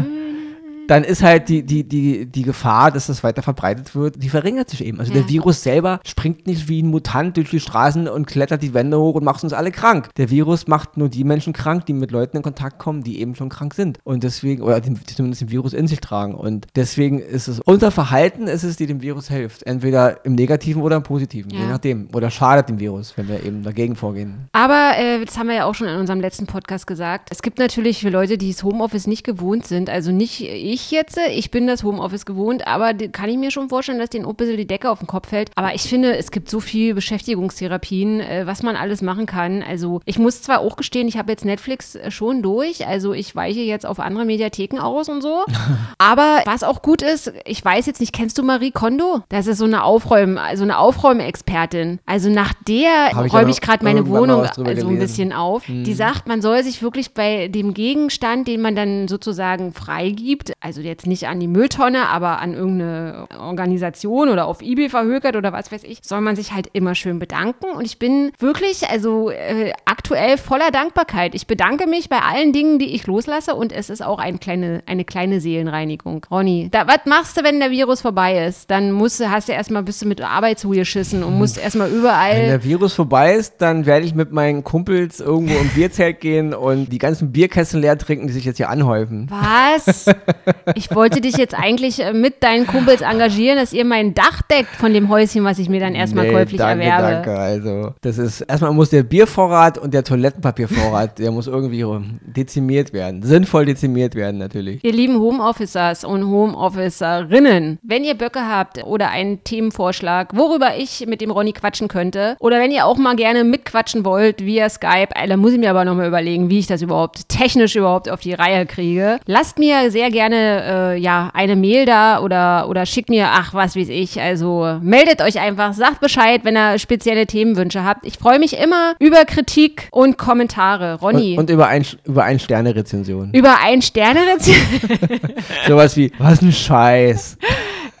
dann 0.87 1.03
ist 1.03 1.23
halt 1.23 1.49
die, 1.49 1.63
die, 1.63 1.83
die, 1.87 2.25
die 2.25 2.41
Gefahr, 2.43 2.91
dass 2.91 3.07
das 3.07 3.23
weiter 3.23 3.41
verbreitet 3.41 3.95
wird, 3.95 4.21
die 4.21 4.29
verringert 4.29 4.69
sich 4.69 4.83
eben. 4.85 4.99
Also 4.99 5.13
Ja. 5.13 5.19
der 5.21 5.29
Virus 5.29 5.63
selber 5.63 5.99
springt 6.05 6.47
nicht 6.47 6.67
wie 6.67 6.81
ein 6.81 6.87
Mutant 6.87 7.37
durch 7.37 7.49
die 7.49 7.59
Straßen 7.59 8.07
und 8.07 8.25
klettert 8.27 8.61
die 8.63 8.73
Wände 8.73 8.99
hoch 8.99 9.15
und 9.15 9.23
macht 9.23 9.43
uns 9.43 9.53
alle 9.53 9.71
krank. 9.71 10.09
Der 10.17 10.29
Virus 10.29 10.67
macht 10.67 10.97
nur 10.97 11.09
die 11.09 11.23
Menschen 11.23 11.53
krank, 11.53 11.85
die 11.85 11.93
mit 11.93 12.11
Leuten 12.11 12.37
in 12.37 12.43
Kontakt 12.43 12.79
kommen, 12.79 13.03
die 13.03 13.19
eben 13.19 13.35
schon 13.35 13.49
krank 13.49 13.73
sind. 13.73 13.99
Und 14.03 14.23
deswegen, 14.23 14.61
oder 14.61 14.79
die, 14.81 14.93
die 14.93 15.15
zumindest 15.15 15.41
den 15.41 15.51
Virus 15.51 15.73
in 15.73 15.87
sich 15.87 15.99
tragen. 15.99 16.35
Und 16.35 16.67
deswegen 16.75 17.19
ist 17.19 17.47
es 17.47 17.59
unser 17.61 17.91
Verhalten, 17.91 18.47
ist 18.47 18.63
es, 18.63 18.77
die 18.77 18.85
dem 18.85 19.01
Virus 19.01 19.27
hilft. 19.29 19.63
Entweder 19.63 20.23
im 20.25 20.35
Negativen 20.35 20.81
oder 20.81 20.97
im 20.97 21.03
Positiven, 21.03 21.51
je 21.51 21.59
Ja. 21.59 21.67
nachdem. 21.67 22.09
Oder 22.13 22.29
schadet 22.29 22.69
dem 22.69 22.79
Virus, 22.79 23.13
wenn 23.17 23.27
wir 23.27 23.43
eben 23.43 23.63
dagegen 23.63 23.95
vorgehen. 23.95 24.47
Aber 24.51 24.91
äh, 24.97 25.23
das 25.25 25.37
haben 25.37 25.47
wir 25.47 25.55
ja 25.55 25.65
auch 25.65 25.75
schon 25.75 25.87
in 25.87 25.97
unserem 25.97 26.19
letzten 26.19 26.45
Podcast 26.45 26.87
gesagt. 26.87 27.29
Es 27.31 27.41
gibt 27.41 27.57
natürlich 27.59 28.01
für 28.01 28.09
Leute, 28.09 28.37
die 28.37 28.51
das 28.51 28.63
Homeoffice 28.63 29.07
nicht 29.07 29.23
gewohnt 29.23 29.65
sind, 29.65 29.89
also 29.89 30.11
nicht 30.11 30.41
ich 30.41 30.74
jetzt, 30.91 31.17
ich 31.29 31.51
bin 31.51 31.67
das 31.67 31.83
Homeoffice 31.83 32.25
gewohnt, 32.25 32.67
aber 32.67 32.93
kann 32.93 33.29
ich 33.29 33.37
mir 33.37 33.51
schon 33.51 33.69
vorstellen, 33.69 33.99
dass 33.99 34.09
denen 34.09 34.25
auch 34.25 34.31
ein 34.31 34.35
bisschen 34.35 34.57
die 34.57 34.67
Decke 34.67 34.89
auf 34.89 34.99
den 34.99 35.07
Kopf 35.07 35.29
fällt. 35.29 35.51
Aber 35.55 35.73
ich 35.73 35.83
finde, 35.83 36.15
es 36.15 36.31
gibt 36.31 36.49
so 36.49 36.59
viel 36.59 36.93
Beschäftigungstherapien, 36.93 38.19
äh, 38.19 38.47
was 38.47 38.63
man 38.63 38.75
alles 38.75 39.01
machen 39.01 39.25
kann. 39.25 39.63
Also 39.63 40.01
ich 40.05 40.19
muss 40.19 40.41
zwar 40.41 40.59
auch 40.59 40.75
gestehen, 40.75 41.07
ich 41.07 41.17
habe 41.17 41.31
jetzt 41.31 41.45
Netflix 41.45 41.95
äh, 41.95 42.11
schon 42.11 42.41
durch, 42.41 42.87
also 42.87 43.13
ich 43.13 43.35
weiche 43.35 43.61
jetzt 43.61 43.85
auf 43.85 43.99
andere 43.99 44.25
Mediatheken 44.25 44.79
aus 44.79 45.09
und 45.09 45.21
so. 45.21 45.45
aber 45.97 46.41
was 46.45 46.63
auch 46.63 46.81
gut 46.81 47.01
ist, 47.01 47.33
ich 47.45 47.63
weiß 47.63 47.85
jetzt 47.85 47.99
nicht, 47.99 48.13
kennst 48.13 48.37
du 48.37 48.43
Marie 48.43 48.71
Kondo? 48.71 49.21
Das 49.29 49.47
ist 49.47 49.57
so 49.57 49.65
eine 49.65 49.83
Aufräum, 49.83 50.37
also 50.37 50.63
eine 50.63 50.77
Aufräumexpertin. 50.77 51.99
Also 52.05 52.29
nach 52.29 52.53
der 52.67 53.09
ich 53.09 53.15
ja 53.15 53.21
räume 53.21 53.51
ich 53.51 53.61
gerade 53.61 53.83
meine 53.83 54.07
Wohnung 54.07 54.43
drüber 54.45 54.69
also 54.69 54.87
ein 54.87 54.99
bisschen 54.99 55.33
auf. 55.33 55.63
Die 55.67 55.93
sagt, 55.93 56.27
man 56.27 56.41
soll 56.41 56.63
sich 56.63 56.81
wirklich 56.81 57.13
bei 57.13 57.47
dem 57.47 57.73
Gegenstand, 57.73 58.47
den 58.47 58.61
man 58.61 58.75
dann 58.75 59.07
sozusagen 59.07 59.73
freigibt, 59.73 60.53
also 60.65 60.81
jetzt 60.81 61.05
nicht 61.05 61.27
an 61.27 61.39
die 61.39 61.47
Mülltonne, 61.47 62.07
aber 62.07 62.39
an 62.39 62.55
irgendeine 62.55 63.27
Organisation 63.39 64.29
oder 64.29 64.47
auf 64.47 64.63
Ebay 64.63 64.89
verhökert 64.89 65.35
oder 65.35 65.53
was 65.53 65.71
weiß 65.71 65.83
ich, 65.83 65.99
soll 66.01 66.21
man 66.21 66.35
sich 66.35 66.53
halt 66.53 66.67
immer 66.73 66.95
schön 66.95 67.19
bedanken. 67.19 67.67
Und 67.75 67.85
ich 67.85 67.99
bin 67.99 68.31
wirklich, 68.39 68.89
also 68.89 69.29
äh, 69.29 69.73
aktuell 69.85 70.37
voller 70.37 70.71
Dankbarkeit. 70.71 71.35
Ich 71.35 71.45
bedanke 71.45 71.87
mich 71.87 72.09
bei 72.09 72.19
allen 72.19 72.51
Dingen, 72.51 72.79
die 72.79 72.95
ich 72.95 73.05
loslasse 73.05 73.53
und 73.53 73.71
es 73.71 73.91
ist 73.91 74.03
auch 74.03 74.17
eine 74.17 74.39
kleine, 74.39 74.81
eine 74.87 75.05
kleine 75.05 75.39
Seelenreinigung. 75.39 76.25
Ronny, 76.31 76.69
da, 76.71 76.87
was 76.87 77.05
machst 77.05 77.37
du, 77.37 77.43
wenn 77.43 77.59
der 77.59 77.69
Virus 77.69 78.01
vorbei 78.01 78.45
ist? 78.47 78.71
Dann 78.71 78.91
musst 78.91 79.19
du, 79.19 79.29
hast 79.29 79.47
du 79.47 79.53
erstmal, 79.53 79.83
bist 79.83 80.01
du 80.01 80.07
mit 80.07 80.19
Arbeit 80.19 80.57
zugeschissen 80.57 81.23
und 81.23 81.37
musst 81.37 81.59
erstmal 81.59 81.91
Wenn 81.91 81.99
überall. 81.99 82.45
der 82.47 82.63
Virus 82.63 82.93
vorbei 82.93 83.35
ist, 83.35 83.55
dann 83.59 83.85
werde 83.85 84.05
ich 84.07 84.15
mit 84.15 84.31
meinen 84.31 84.63
Kumpels 84.63 85.19
irgendwo 85.19 85.53
im 85.59 85.69
Bierzelt 85.69 86.21
gehen 86.21 86.55
und 86.55 86.91
die 86.91 86.97
ganzen 86.97 87.31
Bierkästen 87.31 87.81
leer 87.81 87.99
trinken, 87.99 88.25
die 88.25 88.33
sich 88.33 88.45
jetzt 88.45 88.57
hier 88.57 88.69
anhäufen. 88.69 89.29
Was? 89.29 90.05
Ich 90.75 90.93
wollte 90.95 91.21
dich 91.21 91.37
jetzt 91.37 91.53
eigentlich 91.53 92.01
äh, 92.01 92.13
mit 92.13 92.43
deinen 92.43 92.67
Kumpels 92.67 93.01
engagieren, 93.01 93.57
dass 93.57 93.73
ihr 93.73 93.85
mein 93.85 94.13
Dach 94.13 94.41
deckt 94.43 94.75
von 94.75 94.93
dem 94.93 95.09
Häuschen, 95.09 95.43
was 95.43 95.59
ich 95.59 95.69
mir 95.69 95.79
dann 95.79 95.95
erstmal 95.95 96.27
Nee, 96.27 96.33
käuflich 96.33 96.57
danke, 96.57 96.85
erwerbe. 96.85 97.25
Danke, 97.25 97.39
also 97.39 97.93
das 98.01 98.17
ist, 98.17 98.41
erstmal 98.41 98.71
muss 98.73 98.89
der 98.89 99.03
Biervorrat 99.03 99.77
und 99.77 99.93
der 99.93 100.03
Toilettenpapiervorrat, 100.03 101.19
der 101.19 101.31
muss 101.31 101.47
irgendwie 101.47 101.85
dezimiert 102.25 102.93
werden. 102.93 103.21
Sinnvoll 103.23 103.65
dezimiert 103.65 104.15
werden 104.15 104.37
natürlich. 104.37 104.83
Ihr 104.83 104.93
lieben 104.93 105.19
Homeofficers 105.19 106.03
und 106.03 106.25
Homeofficerinnen, 106.25 107.79
wenn 107.83 108.03
ihr 108.03 108.15
Böcke 108.15 108.41
habt 108.47 108.83
oder 108.83 109.09
einen 109.09 109.43
Themenvorschlag, 109.43 110.35
worüber 110.35 110.77
ich 110.77 111.05
mit 111.07 111.21
dem 111.21 111.31
Ronny 111.31 111.53
quatschen 111.53 111.87
könnte, 111.87 112.35
oder 112.39 112.59
wenn 112.59 112.71
ihr 112.71 112.85
auch 112.85 112.97
mal 112.97 113.15
gerne 113.15 113.43
mitquatschen 113.43 114.05
wollt 114.05 114.45
via 114.45 114.69
Skype, 114.69 115.09
äh, 115.15 115.27
dann 115.27 115.39
muss 115.39 115.53
ich 115.53 115.59
mir 115.59 115.69
aber 115.69 115.85
nochmal 115.85 116.07
überlegen, 116.07 116.49
wie 116.49 116.59
ich 116.59 116.67
das 116.67 116.81
überhaupt 116.81 117.29
technisch 117.29 117.75
überhaupt 117.75 118.09
auf 118.09 118.19
die 118.21 118.33
Reihe 118.33 118.65
kriege. 118.65 119.19
Lasst 119.25 119.59
mir 119.59 119.91
sehr 119.91 120.11
gerne 120.11 120.44
äh, 120.45 120.95
ja, 120.97 121.29
eine 121.33 121.55
Mail 121.55 121.85
da 121.85 122.19
oder, 122.19 122.67
oder 122.69 122.85
schickt 122.85 123.09
mir, 123.09 123.27
ach, 123.31 123.53
was 123.53 123.75
weiß 123.75 123.89
ich. 123.89 124.19
Also 124.21 124.79
meldet 124.81 125.21
euch 125.21 125.39
einfach, 125.39 125.73
sagt 125.73 125.99
Bescheid, 125.99 126.41
wenn 126.43 126.55
ihr 126.57 126.79
spezielle 126.79 127.27
Themenwünsche 127.27 127.83
habt. 127.83 128.05
Ich 128.05 128.17
freue 128.17 128.39
mich 128.39 128.57
immer 128.57 128.95
über 128.99 129.25
Kritik 129.25 129.87
und 129.91 130.17
Kommentare. 130.17 130.99
Ronny. 130.99 131.33
Und, 131.33 131.39
und 131.39 131.49
über 131.49 131.67
ein, 131.67 131.85
über 132.05 132.23
ein 132.23 132.39
Sterne-Rezension. 132.39 133.31
über 133.33 133.57
ein 133.63 133.81
Sterne-Rezension. 133.81 134.99
Sowas 135.67 135.95
wie, 135.97 136.11
was 136.17 136.41
ein 136.41 136.51
Scheiß. 136.51 137.37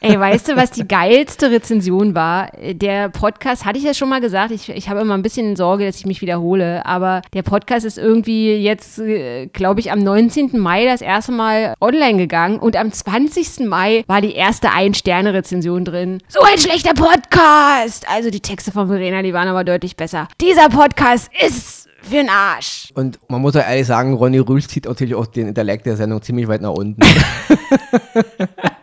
Ey, 0.01 0.19
weißt 0.19 0.49
du, 0.49 0.55
was 0.55 0.71
die 0.71 0.87
geilste 0.87 1.49
Rezension 1.51 2.15
war? 2.15 2.49
Der 2.61 3.09
Podcast, 3.09 3.65
hatte 3.65 3.77
ich 3.79 3.83
ja 3.83 3.93
schon 3.93 4.09
mal 4.09 4.21
gesagt, 4.21 4.51
ich, 4.51 4.69
ich 4.69 4.89
habe 4.89 5.01
immer 5.01 5.15
ein 5.15 5.21
bisschen 5.21 5.55
Sorge, 5.55 5.85
dass 5.85 5.97
ich 5.97 6.05
mich 6.05 6.21
wiederhole, 6.21 6.85
aber 6.85 7.21
der 7.33 7.41
Podcast 7.41 7.85
ist 7.85 7.97
irgendwie 7.97 8.55
jetzt, 8.55 8.99
äh, 8.99 9.47
glaube 9.47 9.79
ich, 9.79 9.91
am 9.91 9.99
19. 9.99 10.59
Mai 10.59 10.85
das 10.85 11.01
erste 11.01 11.31
Mal 11.31 11.73
online 11.81 12.17
gegangen 12.17 12.59
und 12.59 12.75
am 12.75 12.91
20. 12.91 13.67
Mai 13.67 14.03
war 14.07 14.21
die 14.21 14.33
erste 14.33 14.71
Ein-Sterne-Rezension 14.71 15.85
drin. 15.85 16.19
So 16.27 16.41
ein 16.41 16.59
schlechter 16.59 16.93
Podcast! 16.93 18.05
Also 18.13 18.29
die 18.29 18.41
Texte 18.41 18.71
von 18.71 18.87
Verena, 18.87 19.21
die 19.21 19.33
waren 19.33 19.47
aber 19.47 19.63
deutlich 19.63 19.95
besser. 19.95 20.27
Dieser 20.39 20.69
Podcast 20.69 21.29
ist 21.45 21.89
für 22.01 22.15
den 22.17 22.29
Arsch. 22.29 22.89
Und 22.93 23.19
man 23.29 23.41
muss 23.41 23.55
ja 23.55 23.61
ehrlich 23.61 23.87
sagen, 23.87 24.13
Ronny 24.13 24.37
Rüsch 24.39 24.67
zieht 24.67 24.85
natürlich 24.85 25.15
auch 25.15 25.25
den 25.25 25.47
Intellekt 25.47 25.85
der 25.87 25.97
Sendung 25.97 26.21
ziemlich 26.21 26.47
weit 26.47 26.61
nach 26.61 26.71
unten. 26.73 27.01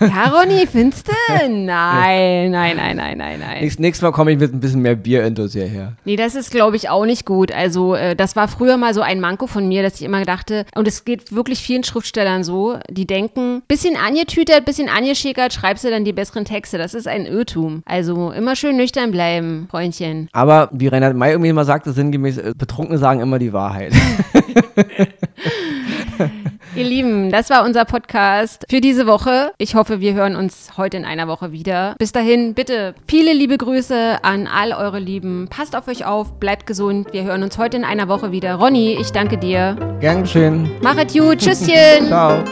Ja, 0.00 0.28
Ronny, 0.28 0.66
findest 0.66 1.08
du? 1.08 1.12
Nein, 1.48 2.50
nein, 2.50 2.76
nein, 2.76 2.96
nein, 2.96 3.18
nein, 3.18 3.38
nein. 3.38 3.60
Nächstes, 3.60 3.78
nächstes 3.78 4.02
Mal 4.02 4.12
komme 4.12 4.32
ich 4.32 4.38
mit 4.38 4.52
ein 4.52 4.60
bisschen 4.60 4.82
mehr 4.82 4.94
Bier 4.94 5.24
intus 5.24 5.52
hierher. 5.52 5.92
Nee, 6.04 6.16
das 6.16 6.34
ist, 6.34 6.50
glaube 6.50 6.76
ich, 6.76 6.88
auch 6.88 7.04
nicht 7.04 7.26
gut. 7.26 7.52
Also, 7.52 7.94
äh, 7.94 8.16
das 8.16 8.34
war 8.36 8.48
früher 8.48 8.76
mal 8.76 8.94
so 8.94 9.02
ein 9.02 9.20
Manko 9.20 9.46
von 9.46 9.68
mir, 9.68 9.82
dass 9.82 9.96
ich 9.96 10.02
immer 10.02 10.24
dachte, 10.24 10.64
und 10.74 10.88
es 10.88 11.04
geht 11.04 11.34
wirklich 11.34 11.60
vielen 11.60 11.84
Schriftstellern 11.84 12.44
so, 12.44 12.78
die 12.88 13.06
denken, 13.06 13.62
bisschen 13.68 13.96
angetütert, 13.96 14.64
bisschen 14.64 14.88
angeschickert, 14.88 15.52
schreibst 15.52 15.84
du 15.84 15.90
dann 15.90 16.04
die 16.04 16.12
besseren 16.12 16.44
Texte. 16.44 16.78
Das 16.78 16.94
ist 16.94 17.06
ein 17.06 17.26
Irrtum. 17.26 17.82
Also, 17.84 18.30
immer 18.30 18.56
schön 18.56 18.76
nüchtern 18.76 19.10
bleiben, 19.10 19.68
Freundchen. 19.70 20.28
Aber 20.32 20.70
wie 20.72 20.88
Reinhard 20.88 21.16
May 21.16 21.32
irgendwie 21.32 21.50
immer 21.50 21.64
sagte, 21.64 21.92
sinngemäß, 21.92 22.38
äh, 22.38 22.52
Betrunkene 22.56 22.98
sagen 22.98 23.20
immer 23.20 23.38
die 23.38 23.52
Wahrheit. 23.52 23.92
Lieben, 27.30 27.38
das 27.38 27.50
war 27.50 27.64
unser 27.64 27.84
Podcast 27.84 28.66
für 28.68 28.80
diese 28.80 29.06
Woche. 29.06 29.52
Ich 29.58 29.74
hoffe, 29.74 30.00
wir 30.00 30.14
hören 30.14 30.36
uns 30.36 30.76
heute 30.76 30.96
in 30.96 31.04
einer 31.04 31.28
Woche 31.28 31.52
wieder. 31.52 31.94
Bis 31.98 32.12
dahin, 32.12 32.54
bitte 32.54 32.94
viele 33.06 33.32
liebe 33.32 33.56
Grüße 33.56 34.18
an 34.22 34.46
all 34.46 34.72
eure 34.72 34.98
Lieben. 34.98 35.48
Passt 35.48 35.76
auf 35.76 35.88
euch 35.88 36.04
auf, 36.04 36.38
bleibt 36.40 36.66
gesund. 36.66 37.12
Wir 37.12 37.24
hören 37.24 37.42
uns 37.42 37.58
heute 37.58 37.76
in 37.76 37.84
einer 37.84 38.08
Woche 38.08 38.32
wieder. 38.32 38.54
Ronny, 38.56 38.96
ich 39.00 39.12
danke 39.12 39.38
dir. 39.38 39.76
Gern 40.00 40.22
geschehen. 40.22 40.70
Machet 40.82 41.12
gut. 41.12 41.38
Tschüsschen. 41.38 42.06
Ciao. 42.06 42.42